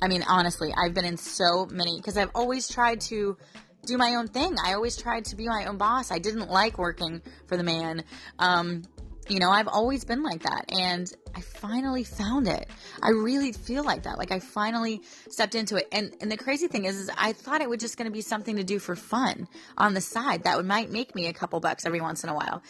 I 0.02 0.08
mean, 0.08 0.24
honestly, 0.28 0.74
I've 0.76 0.96
been 0.96 1.06
in 1.06 1.18
so 1.18 1.68
many 1.68 1.98
because 1.98 2.18
I've 2.18 2.32
always 2.34 2.68
tried 2.68 3.02
to 3.02 3.38
do 3.86 3.98
my 3.98 4.16
own 4.16 4.28
thing. 4.28 4.56
I 4.64 4.74
always 4.74 4.98
tried 4.98 5.26
to 5.26 5.36
be 5.36 5.48
my 5.48 5.66
own 5.66 5.78
boss. 5.78 6.12
I 6.12 6.20
didn't 6.20 6.50
like 6.50 6.78
working 6.78 7.22
for 7.48 7.58
the 7.58 7.64
man. 7.64 8.04
Um, 8.40 8.84
you 9.30 9.40
know, 9.40 9.50
I've 9.50 9.68
always 9.68 10.04
been 10.04 10.24
like 10.24 10.44
that. 10.44 10.72
And 10.72 11.12
I 11.36 11.42
finally 11.42 12.04
found 12.04 12.48
it. 12.48 12.68
I 13.02 13.10
really 13.10 13.54
feel 13.54 13.84
like 13.84 14.04
that. 14.04 14.18
Like 14.18 14.32
I 14.32 14.40
finally 14.40 15.02
stepped 15.30 15.56
into 15.56 15.78
it. 15.78 15.88
And 15.92 16.14
and 16.22 16.32
the 16.32 16.38
crazy 16.38 16.68
thing 16.68 16.86
is, 16.86 16.98
is 16.98 17.10
I 17.18 17.34
thought 17.34 17.62
it 17.62 17.70
was 17.70 17.80
just 17.80 17.98
going 17.98 18.06
to 18.06 18.12
be 18.12 18.22
something 18.22 18.58
to 18.58 18.64
do 18.64 18.80
for 18.80 18.96
fun 18.96 19.48
on 19.78 19.94
the 19.94 20.02
side 20.02 20.44
that 20.44 20.58
would 20.58 20.66
might 20.66 20.92
make 20.92 21.16
me 21.16 21.28
a 21.28 21.34
couple 21.34 21.60
bucks 21.60 21.86
every 21.86 22.02
once 22.02 22.24
in 22.24 22.30
a 22.30 22.36
while. 22.36 22.62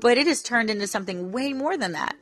But 0.00 0.18
it 0.18 0.26
has 0.26 0.42
turned 0.42 0.70
into 0.70 0.88
something 0.88 1.30
way 1.30 1.52
more 1.52 1.76
than 1.76 1.92
that. 1.92 2.16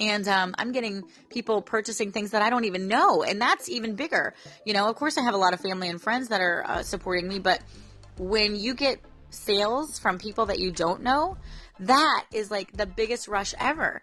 And 0.00 0.26
um, 0.28 0.54
I'm 0.58 0.72
getting 0.72 1.04
people 1.28 1.62
purchasing 1.62 2.12
things 2.12 2.30
that 2.30 2.42
I 2.42 2.50
don't 2.50 2.64
even 2.64 2.88
know. 2.88 3.22
And 3.22 3.40
that's 3.40 3.68
even 3.68 3.94
bigger. 3.94 4.34
You 4.64 4.72
know, 4.72 4.88
of 4.88 4.96
course, 4.96 5.18
I 5.18 5.22
have 5.22 5.34
a 5.34 5.38
lot 5.38 5.52
of 5.52 5.60
family 5.60 5.88
and 5.88 6.00
friends 6.00 6.28
that 6.28 6.40
are 6.40 6.64
uh, 6.66 6.82
supporting 6.82 7.28
me. 7.28 7.38
But 7.38 7.60
when 8.18 8.56
you 8.56 8.74
get 8.74 9.00
sales 9.30 9.98
from 9.98 10.18
people 10.18 10.46
that 10.46 10.58
you 10.58 10.70
don't 10.70 11.02
know, 11.02 11.36
that 11.80 12.24
is 12.32 12.50
like 12.50 12.72
the 12.72 12.86
biggest 12.86 13.28
rush 13.28 13.54
ever. 13.58 14.02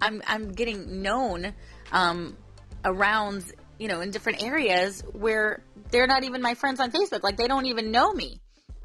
I'm, 0.00 0.22
I'm 0.26 0.52
getting 0.52 1.02
known 1.02 1.54
um, 1.92 2.36
around, 2.84 3.44
you 3.78 3.88
know, 3.88 4.00
in 4.00 4.10
different 4.10 4.42
areas 4.42 5.02
where 5.12 5.62
they're 5.90 6.06
not 6.06 6.24
even 6.24 6.42
my 6.42 6.54
friends 6.54 6.80
on 6.80 6.90
Facebook. 6.90 7.22
Like 7.22 7.36
they 7.36 7.48
don't 7.48 7.66
even 7.66 7.90
know 7.90 8.12
me. 8.12 8.40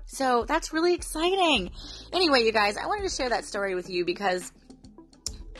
So 0.05 0.45
that's 0.45 0.73
really 0.73 0.93
exciting. 0.93 1.71
Anyway, 2.11 2.43
you 2.43 2.51
guys, 2.51 2.77
I 2.77 2.85
wanted 2.87 3.03
to 3.03 3.15
share 3.15 3.29
that 3.29 3.45
story 3.45 3.75
with 3.75 3.89
you 3.89 4.05
because 4.05 4.51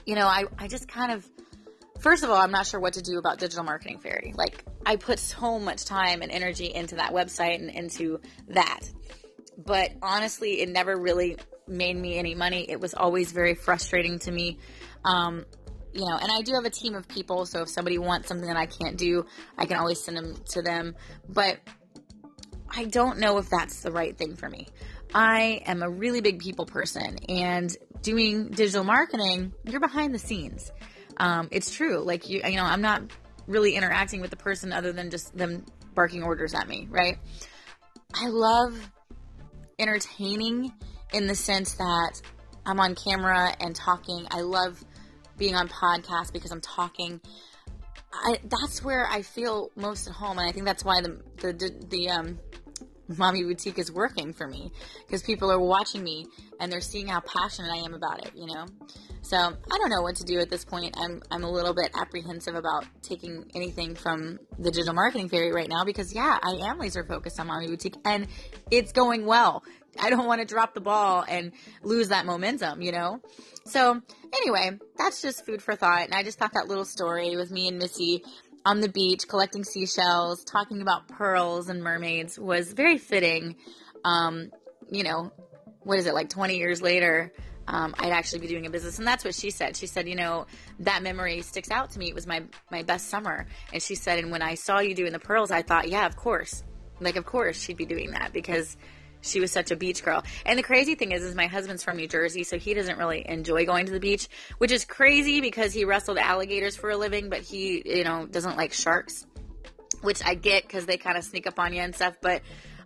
you 0.05 0.15
know, 0.15 0.27
I, 0.27 0.45
I 0.57 0.67
just 0.67 0.88
kind 0.88 1.12
of, 1.12 1.27
first 1.99 2.23
of 2.23 2.29
all, 2.29 2.38
I'm 2.38 2.51
not 2.51 2.65
sure 2.65 2.79
what 2.79 2.93
to 2.93 3.01
do 3.01 3.17
about 3.17 3.39
Digital 3.39 3.63
Marketing 3.63 3.99
Fairy. 3.99 4.34
Like, 4.36 4.63
I 4.86 4.95
put 4.95 5.19
so 5.19 5.60
much 5.60 5.86
time 5.86 6.21
and 6.21 6.31
energy 6.31 6.73
into 6.73 6.95
that 6.95 7.13
website 7.13 7.55
and 7.55 7.69
into 7.69 8.19
that. 8.49 8.81
But 9.57 9.91
honestly, 10.01 10.62
it 10.62 10.69
never 10.69 10.97
really 10.97 11.38
made 11.67 11.95
me 11.95 12.17
any 12.17 12.36
money. 12.36 12.65
It 12.67 12.80
was 12.80 12.93
always 12.93 13.32
very 13.32 13.56
frustrating 13.56 14.19
to 14.19 14.32
me. 14.32 14.58
Um, 15.06 15.45
you 15.93 16.06
know, 16.06 16.17
and 16.17 16.30
I 16.32 16.41
do 16.41 16.54
have 16.54 16.65
a 16.65 16.69
team 16.69 16.95
of 16.95 17.08
people, 17.08 17.45
so 17.45 17.63
if 17.63 17.69
somebody 17.69 17.97
wants 17.97 18.28
something 18.28 18.47
that 18.47 18.58
I 18.58 18.65
can't 18.65 18.97
do, 18.97 19.26
I 19.58 19.65
can 19.65 19.78
always 19.78 20.02
send 20.04 20.17
them 20.17 20.36
to 20.52 20.62
them. 20.62 20.95
But 21.28 21.60
I 22.69 22.86
don't 22.86 23.19
know 23.19 23.38
if 23.38 23.50
that's 23.50 23.82
the 23.82 23.91
right 23.91 24.17
thing 24.17 24.36
for 24.36 24.50
me. 24.50 24.67
I 25.13 25.62
am 25.65 25.84
a 25.84 25.89
really 25.89 26.21
big 26.21 26.39
people 26.39 26.65
person, 26.65 27.17
and 27.28 27.76
doing 28.02 28.47
digital 28.50 28.84
marketing, 28.84 29.54
you're 29.65 29.82
behind 29.82 30.15
the 30.15 30.19
scenes. 30.19 30.71
Um, 31.17 31.50
it's 31.52 31.71
true. 31.71 32.00
Like 32.00 32.30
you, 32.30 32.41
you 32.45 32.56
know, 32.56 32.63
I'm 32.63 32.82
not 32.82 33.04
really 33.47 33.76
interacting 33.76 34.21
with 34.21 34.30
the 34.30 34.38
person 34.38 34.71
other 34.71 34.93
than 34.93 35.10
just 35.10 35.36
them 35.38 35.65
barking 35.93 36.24
orders 36.24 36.54
at 36.54 36.67
me, 36.67 36.88
right? 36.89 37.17
I 38.13 38.28
love 38.28 38.91
entertaining 39.78 40.71
in 41.13 41.28
the 41.28 41.36
sense 41.36 41.74
that 41.74 42.21
I'm 42.65 42.80
on 42.80 42.95
camera 42.95 43.54
and 43.60 43.76
talking. 43.76 44.28
I 44.32 44.41
love 44.41 44.84
being 45.38 45.56
on 45.56 45.67
podcasts 45.67 46.32
because 46.32 46.52
I'm 46.52 46.62
talking. 46.62 47.21
I, 48.13 48.39
that's 48.43 48.84
where 48.84 49.08
I 49.08 49.21
feel 49.21 49.71
most 49.76 50.08
at 50.08 50.13
home, 50.13 50.38
and 50.38 50.47
I 50.47 50.52
think 50.52 50.65
that's 50.65 50.84
why 50.84 51.02
the 51.02 51.21
the 51.38 51.54
the, 51.54 51.86
the 51.89 52.10
um, 52.10 52.39
mommy 53.17 53.43
boutique 53.43 53.80
is 53.80 53.91
working 53.91 54.34
for 54.34 54.47
me 54.47 54.71
because 55.06 55.24
people 55.24 55.52
are 55.52 55.60
watching 55.60 56.04
me 56.04 56.26
and 56.60 56.71
they're 56.71 56.82
seeing 56.82 57.08
how 57.08 57.21
passionate 57.21 57.71
I 57.71 57.78
am 57.78 57.93
about 57.93 58.26
it, 58.26 58.32
you 58.36 58.45
know? 58.47 58.65
So 59.24 59.38
I 59.38 59.78
don't 59.78 59.89
know 59.89 60.02
what 60.02 60.15
to 60.17 60.24
do 60.24 60.39
at 60.39 60.50
this 60.50 60.65
point. 60.65 60.95
I'm, 60.97 61.21
I'm 61.30 61.43
a 61.43 61.52
little 61.52 61.74
bit 61.74 61.91
apprehensive 62.00 62.56
about 62.56 62.86
taking 63.02 63.50
anything 63.54 63.95
from 63.95 64.39
the 64.58 64.71
digital 64.71 64.93
marketing 64.93 65.30
fairy 65.30 65.52
right 65.52 65.69
now 65.69 65.84
because, 65.86 66.13
yeah, 66.13 66.38
I 66.41 66.54
am 66.67 66.80
laser 66.80 67.04
focused 67.04 67.39
on 67.39 67.47
mommy 67.47 67.67
boutique 67.67 67.95
and 68.04 68.28
it's 68.71 68.91
going 68.91 69.26
well. 69.26 69.63
I 69.99 70.10
don't 70.10 70.25
want 70.25 70.41
to 70.41 70.47
drop 70.47 70.73
the 70.73 70.82
ball 70.82 71.23
and 71.27 71.51
lose 71.84 72.10
that 72.10 72.25
momentum, 72.25 72.82
you 72.82 72.91
know? 72.91 73.21
So, 73.65 74.01
anyway, 74.34 74.80
that's 74.97 75.21
just 75.21 75.45
food 75.45 75.62
for 75.62 75.75
thought. 75.75 76.06
And 76.06 76.13
I 76.13 76.23
just 76.23 76.39
thought 76.39 76.54
that 76.54 76.67
little 76.67 76.86
story 76.86 77.36
with 77.36 77.51
me 77.51 77.67
and 77.67 77.77
Missy 77.77 78.23
on 78.65 78.80
the 78.80 78.89
beach 78.89 79.27
collecting 79.27 79.63
seashells, 79.63 80.43
talking 80.43 80.82
about 80.82 81.08
pearls 81.08 81.67
and 81.67 81.84
mermaids 81.84 82.39
was 82.39 82.73
very 82.73 82.97
fitting 82.97 83.56
um, 84.04 84.51
you 84.89 85.04
know, 85.04 85.32
what 85.84 85.99
is 85.99 86.06
it 86.06 86.13
like 86.13 86.30
20 86.30 86.58
years 86.58 86.82
later? 86.82 87.32
Um, 87.67 87.95
I'd 87.97 88.12
actually 88.12 88.39
be 88.39 88.47
doing 88.47 88.65
a 88.65 88.69
business, 88.69 88.97
and 88.97 89.08
that's 89.08 89.23
what 89.23 89.36
she 89.36 89.49
said. 89.49 89.77
She 89.77 89.88
said, 89.88 90.08
you 90.08 90.15
know, 90.15 90.47
that 90.80 91.04
memory 91.04 91.41
sticks 91.41 91.71
out 91.71 91.91
to 91.91 91.99
me. 91.99 92.10
It 92.10 92.15
was 92.15 92.27
my 92.27 92.43
my 92.71 92.84
best 92.84 93.10
summer, 93.10 93.45
and 93.71 93.82
she 93.82 93.95
said, 93.95 94.19
and 94.19 94.32
when 94.32 94.41
I 94.41 94.56
saw 94.56 94.80
you 94.80 94.95
doing 94.95 95.13
the 95.13 95.19
pearls, 95.19 95.51
I 95.51 95.62
thought, 95.62 95.88
yeah, 95.88 96.06
of 96.06 96.15
course, 96.15 96.63
like 96.99 97.15
of 97.15 97.25
course 97.25 97.62
she'd 97.62 97.77
be 97.77 97.86
doing 97.86 98.12
that 98.12 98.34
because 98.34 98.75
she 99.21 99.39
was 99.39 99.51
such 99.51 99.71
a 99.71 99.75
beach 99.75 100.03
girl. 100.03 100.23
And 100.45 100.57
the 100.57 100.63
crazy 100.63 100.95
thing 100.95 101.12
is, 101.12 101.23
is 101.23 101.36
my 101.36 101.47
husband's 101.47 101.84
from 101.84 101.97
New 101.97 102.07
Jersey, 102.07 102.43
so 102.43 102.57
he 102.57 102.73
doesn't 102.73 102.97
really 102.97 103.27
enjoy 103.27 103.65
going 103.65 103.86
to 103.86 103.91
the 103.91 103.99
beach, 103.99 104.27
which 104.57 104.71
is 104.71 104.86
crazy 104.86 105.41
because 105.41 105.73
he 105.73 105.86
wrestled 105.86 106.17
alligators 106.17 106.75
for 106.75 106.89
a 106.89 106.97
living, 106.97 107.29
but 107.29 107.39
he, 107.39 107.81
you 107.86 108.03
know, 108.03 108.25
doesn't 108.25 108.57
like 108.57 108.73
sharks, 108.73 109.25
which 110.01 110.23
I 110.23 110.36
get 110.36 110.63
because 110.63 110.86
they 110.86 110.97
kind 110.97 111.17
of 111.17 111.23
sneak 111.23 111.47
up 111.47 111.60
on 111.60 111.73
you 111.73 111.81
and 111.81 111.95
stuff. 111.95 112.17
But 112.21 112.41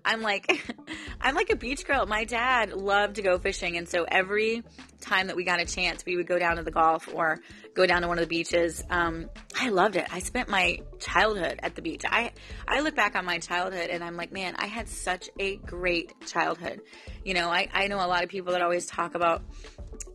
I'm 0.06 0.22
like, 0.22 0.64
I'm 1.22 1.36
like 1.36 1.50
a 1.50 1.56
beach 1.56 1.86
girl. 1.86 2.06
My 2.06 2.24
dad 2.24 2.72
loved 2.74 3.16
to 3.16 3.22
go 3.22 3.38
fishing, 3.40 3.76
and 3.78 3.90
so 3.90 4.06
every 4.08 4.64
time 5.02 5.28
that 5.28 5.36
we 5.36 5.44
got 5.44 5.60
a 5.60 5.66
chance, 5.66 6.06
we 6.06 6.16
would 6.16 6.28
go 6.28 6.40
down 6.40 6.58
to 6.58 6.64
the 6.64 6.72
Gulf 6.72 7.14
or 7.14 7.40
go 7.74 7.86
down 7.86 8.02
to 8.04 8.08
one 8.08 8.18
of 8.18 8.24
the 8.24 8.30
beaches. 8.30 8.84
Um, 8.90 9.30
I 9.60 9.70
loved 9.70 9.96
it. 9.96 10.08
I 10.12 10.20
spent 10.20 10.50
my 10.50 10.80
childhood 11.00 11.60
at 11.62 11.76
the 11.76 11.82
beach. 11.82 12.04
I 12.08 12.32
I 12.68 12.82
look 12.82 12.96
back 12.96 13.16
on 13.16 13.26
my 13.26 13.40
childhood 13.40 13.90
and 13.90 14.04
I'm 14.04 14.16
like, 14.16 14.32
man, 14.32 14.56
I 14.58 14.68
had 14.68 14.88
such 14.88 15.30
a 15.40 15.58
great 15.58 16.14
childhood. 16.28 16.82
You 17.24 17.34
know, 17.34 17.50
I 17.50 17.68
I 17.74 17.88
know 17.88 17.98
a 17.98 18.08
lot 18.08 18.24
of 18.24 18.30
people 18.30 18.54
that 18.54 18.62
always 18.62 18.86
talk 18.86 19.16
about 19.16 19.44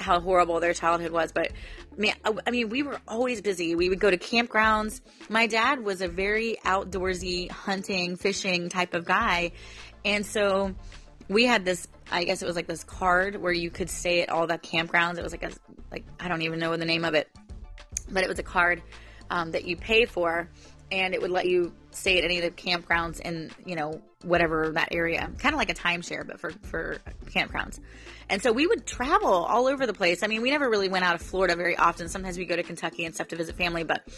how 0.00 0.20
horrible 0.20 0.60
their 0.60 0.74
childhood 0.74 1.12
was, 1.12 1.32
but 1.32 1.52
man, 1.96 2.14
I 2.46 2.50
mean, 2.50 2.68
we 2.68 2.82
were 2.82 3.00
always 3.06 3.40
busy. 3.40 3.74
We 3.74 3.88
would 3.88 4.00
go 4.00 4.10
to 4.10 4.18
campgrounds. 4.18 5.00
My 5.28 5.46
dad 5.46 5.84
was 5.84 6.00
a 6.00 6.08
very 6.08 6.58
outdoorsy, 6.64 7.50
hunting, 7.50 8.16
fishing 8.16 8.68
type 8.68 8.94
of 8.94 9.04
guy. 9.04 9.52
And 10.04 10.24
so 10.24 10.74
we 11.28 11.44
had 11.44 11.64
this, 11.64 11.88
I 12.10 12.24
guess 12.24 12.42
it 12.42 12.46
was 12.46 12.56
like 12.56 12.66
this 12.66 12.84
card 12.84 13.36
where 13.36 13.52
you 13.52 13.70
could 13.70 13.90
stay 13.90 14.22
at 14.22 14.30
all 14.30 14.46
the 14.46 14.58
campgrounds. 14.58 15.18
It 15.18 15.22
was 15.22 15.32
like 15.32 15.42
a, 15.42 15.50
like, 15.90 16.04
I 16.18 16.28
don't 16.28 16.42
even 16.42 16.58
know 16.58 16.76
the 16.76 16.84
name 16.84 17.04
of 17.04 17.14
it, 17.14 17.28
but 18.10 18.24
it 18.24 18.28
was 18.28 18.38
a 18.38 18.44
card 18.44 18.82
um, 19.30 19.52
that 19.52 19.64
you 19.64 19.76
pay 19.76 20.06
for 20.06 20.48
and 20.90 21.14
it 21.14 21.22
would 21.22 21.30
let 21.30 21.46
you 21.46 21.72
stay 21.90 22.18
at 22.18 22.24
any 22.24 22.38
of 22.38 22.44
the 22.44 22.50
campgrounds 22.50 23.20
in, 23.20 23.50
you 23.64 23.76
know, 23.76 24.02
whatever 24.22 24.70
that 24.70 24.88
area. 24.92 25.30
Kind 25.38 25.54
of 25.54 25.58
like 25.58 25.70
a 25.70 25.74
timeshare, 25.74 26.26
but 26.26 26.40
for, 26.40 26.50
for 26.62 26.98
campgrounds. 27.26 27.80
And 28.28 28.42
so 28.42 28.52
we 28.52 28.66
would 28.66 28.86
travel 28.86 29.32
all 29.32 29.66
over 29.66 29.86
the 29.86 29.92
place. 29.92 30.22
I 30.22 30.26
mean, 30.26 30.42
we 30.42 30.50
never 30.50 30.68
really 30.68 30.88
went 30.88 31.04
out 31.04 31.14
of 31.14 31.22
Florida 31.22 31.56
very 31.56 31.76
often. 31.76 32.08
Sometimes 32.08 32.38
we 32.38 32.44
go 32.44 32.54
to 32.54 32.62
Kentucky 32.62 33.04
and 33.04 33.14
stuff 33.14 33.28
to 33.28 33.36
visit 33.36 33.56
family, 33.56 33.82
but 33.82 34.08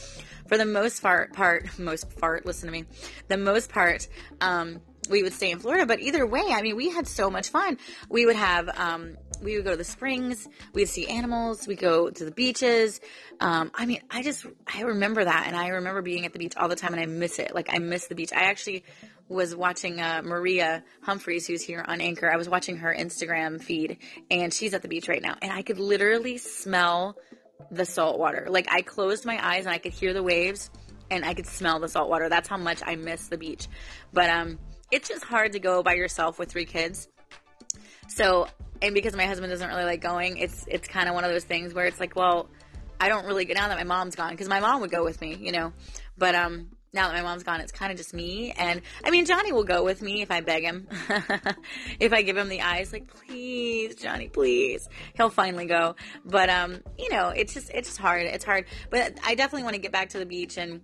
for 0.47 0.59
the 0.59 0.67
most 0.67 1.03
part, 1.03 1.33
part 1.33 1.67
most 1.79 2.19
part, 2.19 2.45
listen 2.45 2.67
to 2.67 2.73
me, 2.73 2.85
the 3.29 3.37
most 3.37 3.71
part, 3.71 4.09
um, 4.41 4.81
we 5.09 5.23
would 5.23 5.33
stay 5.33 5.51
in 5.51 5.59
Florida. 5.59 5.87
But 5.87 6.01
either 6.01 6.27
way, 6.27 6.45
I 6.51 6.63
mean, 6.63 6.77
we 6.77 6.91
had 6.91 7.09
so 7.09 7.31
much 7.31 7.49
fun. 7.49 7.79
We 8.09 8.27
would 8.27 8.37
have, 8.37 8.69
um, 8.79 9.17
we 9.43 9.57
would 9.57 9.65
go 9.65 9.73
to 9.73 9.77
the 9.77 9.85
springs. 9.85 10.49
We'd 10.75 10.89
see 10.89 11.07
animals. 11.09 11.67
We 11.67 11.75
go 11.75 12.11
to 12.11 12.25
the 12.25 12.31
beaches. 12.31 13.01
Um, 13.41 13.71
I 13.75 13.87
mean, 13.87 14.01
I 14.11 14.23
just 14.23 14.47
I 14.73 14.83
remember 14.83 15.25
that, 15.25 15.45
and 15.47 15.57
I 15.57 15.69
remember 15.69 16.03
being 16.03 16.25
at 16.25 16.33
the 16.33 16.39
beach 16.39 16.55
all 16.57 16.69
the 16.69 16.77
time, 16.77 16.93
and 16.93 17.03
I 17.03 17.07
miss 17.07 17.39
it. 17.39 17.55
Like 17.55 17.69
I 17.73 17.79
miss 17.79 18.07
the 18.07 18.15
beach. 18.15 18.33
I 18.33 18.45
actually 18.45 18.85
was 19.33 19.55
watching 19.57 20.01
uh, 20.01 20.23
Maria 20.25 20.85
Humphreys, 21.03 21.47
who's 21.47 21.63
here 21.63 21.85
on 21.87 22.01
Anchor. 22.01 22.31
I 22.31 22.37
was 22.37 22.49
watching 22.49 22.79
her 22.79 22.95
Instagram 22.95 23.63
feed, 23.63 23.99
and 24.31 24.53
she's 24.53 24.75
at 24.75 24.83
the 24.83 24.89
beach 24.89 25.09
right 25.09 25.23
now, 25.23 25.37
and 25.41 25.51
I 25.51 25.63
could 25.63 25.79
literally 25.79 26.39
smell 26.39 27.17
the 27.71 27.85
salt 27.85 28.19
water. 28.19 28.47
Like 28.51 28.69
I 28.71 28.83
closed 28.83 29.25
my 29.25 29.45
eyes 29.45 29.65
and 29.65 29.75
I 29.75 29.79
could 29.79 29.93
hear 29.93 30.13
the 30.13 30.23
waves, 30.23 30.71
and 31.11 31.25
I 31.25 31.35
could 31.35 31.47
smell 31.47 31.81
the 31.81 31.89
salt 31.89 32.09
water. 32.09 32.29
That's 32.29 32.49
how 32.49 32.57
much 32.57 32.83
I 32.85 32.97
miss 32.97 33.29
the 33.29 33.39
beach. 33.39 33.69
But 34.13 34.31
um, 34.31 34.59
it's 34.91 35.09
just 35.09 35.25
hard 35.25 35.53
to 35.53 35.59
go 35.59 35.83
by 35.83 35.95
yourself 35.95 36.39
with 36.39 36.51
three 36.51 36.67
kids. 36.67 37.09
So, 38.09 38.47
and 38.81 38.95
because 38.95 39.17
my 39.17 39.27
husband 39.27 39.51
doesn't 39.51 39.69
really 39.69 39.85
like 39.85 40.01
going, 40.01 40.37
it's 40.37 40.67
it's 40.69 40.89
kind 40.89 41.09
of 41.09 41.15
one 41.15 41.25
of 41.25 41.31
those 41.31 41.45
things 41.45 41.73
where 41.73 41.87
it's 41.87 42.01
like, 42.01 42.15
well, 42.17 42.49
I 43.01 43.09
don't 43.09 43.27
really 43.27 43.45
get 43.45 43.57
now 43.57 43.69
that 43.69 43.79
my 43.79 43.85
mom's 43.85 44.15
gone 44.15 44.31
because 44.31 44.49
my 44.49 44.61
mom 44.61 44.81
would 44.81 44.91
go 44.91 45.05
with 45.05 45.21
me, 45.21 45.35
you 45.35 45.53
know. 45.53 45.73
But 46.19 46.35
um, 46.35 46.69
now 46.95 47.09
that 47.09 47.15
my 47.15 47.23
mom's 47.23 47.43
gone, 47.43 47.61
it's 47.61 47.73
kind 47.73 47.91
of 47.91 47.97
just 47.97 48.13
me. 48.13 48.53
And 48.53 48.83
I 49.03 49.11
mean, 49.11 49.25
Johnny 49.25 49.51
will 49.51 49.65
go 49.65 49.83
with 49.83 50.03
me 50.03 50.21
if 50.21 50.31
I 50.31 50.43
beg 50.43 50.63
him. 50.63 50.87
if 52.01 52.13
I 52.13 52.23
give 52.23 52.37
him 52.37 52.49
the 52.49 52.61
eyes, 52.61 52.93
like, 52.93 53.07
please, 53.09 53.95
Johnny, 53.95 54.29
please, 54.29 54.89
he'll 55.15 55.31
finally 55.31 55.65
go. 55.65 55.97
But, 56.25 56.51
um, 56.51 56.83
you 56.99 57.09
know, 57.09 57.29
it's 57.29 57.55
just, 57.55 57.71
it's 57.71 57.89
just 57.89 57.99
hard. 57.99 58.23
It's 58.23 58.45
hard. 58.45 58.67
But 58.91 59.19
I 59.25 59.35
definitely 59.35 59.63
want 59.63 59.75
to 59.77 59.81
get 59.81 59.93
back 59.93 60.11
to 60.11 60.19
the 60.19 60.27
beach 60.27 60.59
and 60.59 60.83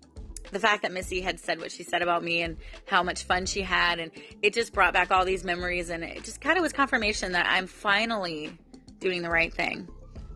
the 0.51 0.59
fact 0.59 0.81
that 0.83 0.93
Missy 0.93 1.21
had 1.21 1.39
said 1.39 1.61
what 1.61 1.71
she 1.71 1.83
said 1.83 2.01
about 2.01 2.25
me 2.25 2.41
and 2.41 2.57
how 2.87 3.03
much 3.03 3.25
fun 3.25 3.45
she 3.45 3.61
had. 3.61 3.99
And 3.99 4.11
it 4.41 4.55
just 4.55 4.73
brought 4.73 4.95
back 4.95 5.11
all 5.11 5.27
these 5.27 5.45
memories. 5.45 5.91
And 5.91 6.03
it 6.03 6.25
just 6.25 6.41
kind 6.41 6.57
of 6.57 6.63
was 6.63 6.73
confirmation 6.73 7.33
that 7.33 7.47
I'm 7.47 7.67
finally 7.67 8.51
doing 8.99 9.21
the 9.21 9.31
right 9.31 9.53
thing. 9.53 9.89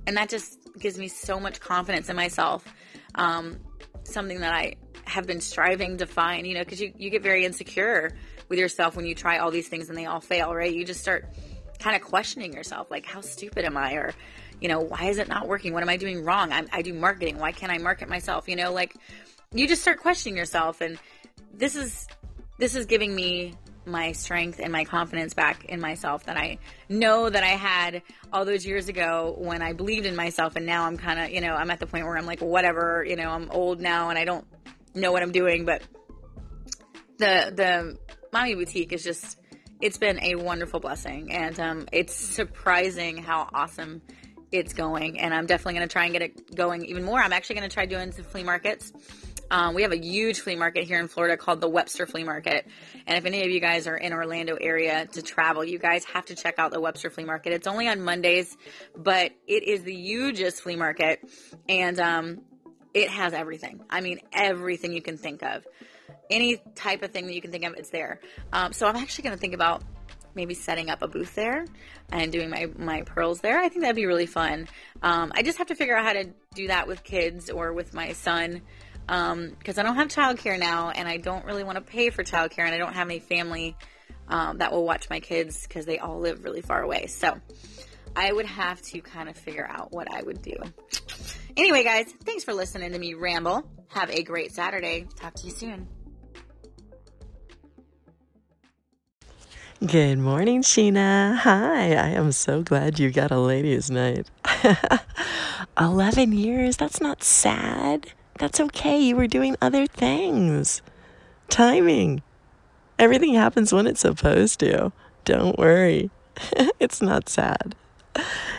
And 0.07 0.19
that 0.19 0.29
just 0.29 0.59
gives 0.79 0.99
me 0.99 1.09
so 1.09 1.41
much 1.41 1.61
confidence 1.61 2.11
in 2.11 2.17
myself. 2.17 2.63
Um, 3.15 3.59
something 4.05 4.41
that 4.41 4.53
I 4.53 4.75
have 5.13 5.27
been 5.27 5.41
striving 5.41 5.99
to 5.99 6.07
find, 6.07 6.47
you 6.47 6.55
know, 6.55 6.61
because 6.61 6.81
you, 6.81 6.93
you 6.97 7.11
get 7.11 7.23
very 7.23 7.45
insecure 7.45 8.13
with 8.49 8.59
yourself 8.59 8.97
when 8.97 9.05
you 9.05 9.15
try 9.15 9.39
all 9.39 9.51
these 9.51 9.69
things 9.69 9.89
and 9.89 9.99
they 9.99 10.07
all 10.07 10.21
fail, 10.21 10.55
right? 10.55 10.73
You 10.73 10.85
just 10.85 11.01
start 11.01 11.27
kind 11.79 11.95
of 11.95 12.03
questioning 12.03 12.55
yourself, 12.55 12.91
like, 12.91 13.05
how 13.05 13.21
stupid 13.21 13.65
am 13.65 13.77
I? 13.77 13.95
Or, 13.95 14.15
you 14.61 14.69
know, 14.69 14.81
why 14.81 15.05
is 15.05 15.19
it 15.19 15.29
not 15.29 15.47
working? 15.47 15.75
What 15.75 15.83
am 15.83 15.89
I 15.91 15.99
doing 15.99 16.25
wrong? 16.25 16.51
I, 16.51 16.65
I 16.73 16.83
do 16.83 16.95
marketing. 16.95 17.39
Why 17.39 17.53
can't 17.53 17.71
I 17.71 17.79
market 17.79 18.09
myself? 18.09 18.49
You 18.49 18.57
know, 18.57 18.73
like, 18.73 18.97
you 19.53 19.69
just 19.69 19.83
start 19.83 20.01
questioning 20.01 20.37
yourself. 20.37 20.81
And 20.81 20.99
this 21.53 21.77
is, 21.77 22.07
this 22.59 22.75
is 22.75 22.87
giving 22.87 23.15
me 23.15 23.55
my 23.85 24.13
strength 24.13 24.61
and 24.61 24.73
my 24.73 24.85
confidence 24.85 25.35
back 25.35 25.65
in 25.67 25.81
myself 25.81 26.25
that 26.25 26.37
I 26.37 26.59
know 26.89 27.29
that 27.29 27.43
I 27.43 27.49
had 27.49 28.03
all 28.33 28.45
those 28.45 28.65
years 28.65 28.89
ago 28.89 29.35
when 29.39 29.61
I 29.61 29.73
believed 29.73 30.07
in 30.07 30.15
myself 30.15 30.57
and 30.57 30.65
now 30.65 30.85
I'm 30.85 30.97
kind 30.97 31.19
of, 31.19 31.31
you 31.31 31.41
know, 31.41 31.55
I'm 31.55 31.71
at 31.71 31.81
the 31.81 31.87
point 31.87 32.05
where 32.05 32.17
I'm 32.17 32.27
like 32.27 32.41
whatever, 32.41 33.05
you 33.05 33.17
know, 33.17 33.29
I'm 33.29 33.51
old 33.51 33.81
now 33.81 34.11
and 34.11 34.19
I 34.19 34.25
don't 34.25 34.47
know 34.95 35.13
what 35.13 35.23
I'm 35.23 35.33
doing, 35.33 35.65
but 35.65 35.83
the 37.19 37.53
the 37.55 37.99
mommy 38.33 38.55
boutique 38.55 38.93
is 38.93 39.05
just 39.05 39.39
it's 39.81 39.99
been 39.99 40.23
a 40.23 40.37
wonderful 40.37 40.81
blessing, 40.81 41.33
and 41.33 41.59
um, 41.59 41.89
it's 41.93 42.15
surprising 42.15 43.19
how 43.19 43.49
awesome 43.53 44.03
it's 44.53 44.75
going. 44.75 45.19
And 45.19 45.35
I'm 45.35 45.47
definitely 45.47 45.75
going 45.75 45.89
to 45.89 45.93
try 45.93 46.05
and 46.05 46.13
get 46.13 46.23
it 46.23 46.55
going 46.55 46.85
even 46.85 47.05
more. 47.05 47.19
I'm 47.19 47.33
actually 47.33 47.57
going 47.57 47.69
to 47.69 47.75
try 47.75 47.87
doing 47.87 48.13
some 48.13 48.25
flea 48.25 48.45
markets. 48.45 48.93
Um, 49.51 49.75
we 49.75 49.83
have 49.83 49.93
a 49.93 49.99
huge 49.99 50.41
flea 50.41 50.57
market 50.57 50.85
here 50.85 50.99
in 50.99 51.09
Florida 51.09 51.37
called 51.37 51.61
the 51.61 51.69
Webster 51.69 52.07
Flea 52.07 52.25
Market. 52.25 52.67
And 53.07 53.19
if 53.19 53.27
any 53.27 53.43
of 53.43 53.51
you 53.51 53.61
guys 53.61 53.87
are 53.87 53.97
in 53.97 54.15
Orlando 54.15 54.57
area 54.59 55.07
to 55.13 55.21
travel, 55.21 55.63
you 55.63 55.79
guys 55.79 56.07
have 56.07 56.25
to 56.27 56.35
check 56.35 56.55
out 56.59 56.71
the 56.71 56.81
Webster 56.81 57.11
Flea 57.11 57.25
Market. 57.25 57.53
It's 57.53 57.67
only 57.67 57.87
on 57.87 58.01
Mondays, 58.01 58.57
but 58.97 59.33
it 59.47 59.63
is 59.65 59.83
the 59.83 59.95
hugest 59.95 60.63
flea 60.63 60.77
market. 60.77 61.21
And 61.69 62.01
um, 62.01 62.41
it 62.95 63.11
has 63.11 63.33
everything. 63.33 63.81
I 63.89 64.01
mean, 64.01 64.21
everything 64.33 64.93
you 64.93 65.03
can 65.03 65.17
think 65.17 65.43
of. 65.43 65.67
Any 66.31 66.63
type 66.75 67.03
of 67.03 67.11
thing 67.11 67.27
that 67.27 67.35
you 67.35 67.41
can 67.41 67.51
think 67.51 67.65
of, 67.65 67.75
it's 67.75 67.91
there. 67.91 68.21
Um, 68.53 68.73
so 68.73 68.87
I'm 68.87 68.97
actually 68.97 69.25
going 69.25 69.37
to 69.37 69.41
think 69.41 69.55
about 69.55 69.83
maybe 70.35 70.55
setting 70.55 70.89
up 70.89 71.03
a 71.03 71.09
booth 71.09 71.35
there 71.35 71.67
and 72.11 72.33
doing 72.33 72.49
my, 72.49 72.69
my 72.79 73.03
pearls 73.03 73.41
there. 73.41 73.59
I 73.59 73.69
think 73.69 73.83
that'd 73.83 73.97
be 73.97 74.07
really 74.07 74.27
fun. 74.27 74.69
Um, 75.03 75.33
I 75.35 75.43
just 75.43 75.59
have 75.59 75.67
to 75.69 75.75
figure 75.75 75.97
out 75.97 76.05
how 76.05 76.13
to 76.15 76.31
do 76.55 76.69
that 76.69 76.89
with 76.89 77.05
kids 77.05 77.51
or 77.51 77.73
with 77.73 77.93
my 77.93 78.13
son 78.13 78.63
because 79.07 79.79
um, 79.79 79.79
I 79.79 79.83
don't 79.83 79.97
have 79.97 80.09
childcare 80.09 80.59
now 80.59 80.91
and 80.91 81.09
I 81.09 81.17
don't 81.17 81.45
really 81.45 81.65
want 81.65 81.77
to 81.77 81.83
pay 81.83 82.11
for 82.11 82.23
childcare 82.23 82.65
and 82.65 82.75
I 82.75 82.79
don't 82.79 82.95
have 82.95 83.09
any 83.09 83.19
family 83.19 83.77
um, 84.29 84.59
that 84.59 84.73
will 84.73 84.85
watch 84.85 85.11
my 85.11 85.21
kids 85.21 85.67
because 85.67 85.87
they 85.87 85.99
all 85.99 86.19
live 86.19 86.45
really 86.45 86.63
far 86.63 86.83
away. 86.83 87.07
So 87.07 87.37
I 88.15 88.33
would 88.33 88.47
have 88.47 88.81
to 88.83 89.01
kind 89.01 89.29
of 89.29 89.37
figure 89.37 89.67
out 89.69 89.93
what 89.93 90.13
I 90.13 90.23
would 90.23 90.43
do. 90.43 90.57
Anyway, 91.57 91.85
guys, 91.85 92.07
thanks 92.25 92.45
for 92.45 92.55
listening 92.55 92.93
to 92.93 92.99
me 92.99 93.15
ramble. 93.15 93.69
Have 93.89 94.11
a 94.11 94.23
great 94.23 94.53
Saturday. 94.53 95.07
Talk 95.17 95.35
to 95.35 95.47
you 95.47 95.51
soon. 95.53 95.89
Good 99.85 100.19
morning, 100.19 100.63
Sheena. 100.63 101.37
Hi, 101.39 101.95
I 101.95 102.09
am 102.11 102.31
so 102.33 102.63
glad 102.63 103.01
you 103.01 103.11
got 103.11 103.33
a 103.33 103.39
ladies' 103.39 103.91
night. 103.91 104.31
11 105.81 106.33
years, 106.33 106.77
that's 106.77 107.01
not 107.01 107.25
sad. 107.25 108.07
That's 108.39 108.61
okay. 108.61 109.01
You 109.01 109.17
were 109.17 109.27
doing 109.27 109.57
other 109.61 109.87
things. 109.87 110.83
Timing. 111.49 112.23
Everything 112.99 113.35
happens 113.35 113.73
when 113.73 113.87
it's 113.87 114.01
supposed 114.01 114.61
to. 114.61 114.93
Don't 115.25 115.59
worry. 115.59 116.11
it's 116.79 117.03
not 117.03 117.29
sad. 117.29 117.75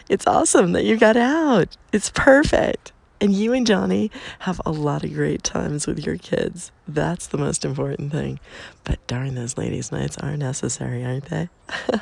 It's 0.10 0.28
awesome 0.28 0.74
that 0.74 0.84
you 0.84 0.98
got 0.98 1.18
out. 1.18 1.78
It's 1.92 2.10
perfect. 2.10 2.92
And 3.22 3.34
you 3.34 3.54
and 3.54 3.66
Johnny 3.66 4.12
have 4.40 4.60
a 4.66 4.72
lot 4.72 5.04
of 5.04 5.14
great 5.14 5.44
times 5.44 5.88
with 5.88 6.06
your 6.06 6.18
kids. 6.18 6.72
That's 6.88 7.28
the 7.28 7.38
most 7.38 7.64
important 7.64 8.12
thing. 8.12 8.40
But 8.84 9.06
darn, 9.08 9.36
those 9.36 9.58
ladies' 9.58 9.92
nights 9.92 10.18
are 10.18 10.36
necessary, 10.36 11.06
aren't 11.06 11.30
they? 11.30 11.50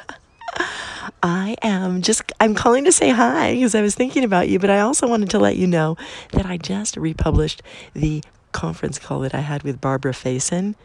I 1.24 1.56
am 1.62 2.02
just, 2.02 2.24
I'm 2.40 2.56
calling 2.56 2.86
to 2.86 2.92
say 2.92 3.10
hi 3.10 3.54
because 3.54 3.76
I 3.76 3.82
was 3.82 3.94
thinking 3.94 4.24
about 4.24 4.50
you, 4.50 4.58
but 4.58 4.70
I 4.72 4.80
also 4.80 5.08
wanted 5.08 5.30
to 5.32 5.40
let 5.40 5.58
you 5.58 5.68
know 5.68 5.96
that 6.32 6.46
I 6.46 6.58
just 6.58 6.98
republished 6.98 7.62
the 7.94 8.24
conference 8.52 8.98
call 9.00 9.20
that 9.20 9.36
I 9.36 9.42
had 9.42 9.64
with 9.64 9.80
Barbara 9.80 10.14
Faison 10.14 10.76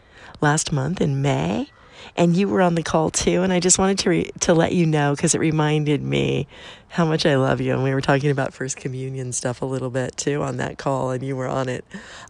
last 0.40 0.72
month 0.72 1.00
in 1.00 1.22
May. 1.22 1.70
And 2.16 2.36
you 2.36 2.48
were 2.48 2.62
on 2.62 2.74
the 2.74 2.82
call 2.82 3.10
too. 3.10 3.42
And 3.42 3.52
I 3.52 3.60
just 3.60 3.78
wanted 3.78 3.98
to 4.00 4.10
re- 4.10 4.30
to 4.40 4.54
let 4.54 4.72
you 4.72 4.86
know 4.86 5.14
because 5.14 5.34
it 5.34 5.38
reminded 5.38 6.02
me 6.02 6.46
how 6.88 7.04
much 7.04 7.26
I 7.26 7.36
love 7.36 7.60
you. 7.60 7.74
And 7.74 7.82
we 7.82 7.92
were 7.92 8.00
talking 8.00 8.30
about 8.30 8.54
First 8.54 8.76
Communion 8.76 9.32
stuff 9.32 9.62
a 9.62 9.66
little 9.66 9.90
bit 9.90 10.16
too 10.16 10.42
on 10.42 10.56
that 10.58 10.78
call, 10.78 11.10
and 11.10 11.22
you 11.22 11.36
were 11.36 11.48
on 11.48 11.68
it 11.68 11.84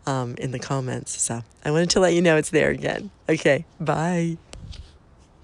um, 0.07 0.35
in 0.38 0.50
the 0.50 0.59
comments. 0.59 1.20
So 1.20 1.42
I 1.64 1.70
wanted 1.70 1.90
to 1.90 2.00
let 2.00 2.14
you 2.14 2.22
know 2.22 2.37
it's 2.37 2.50
there 2.50 2.70
again. 2.70 3.11
Okay, 3.29 3.64
bye. 3.81 4.38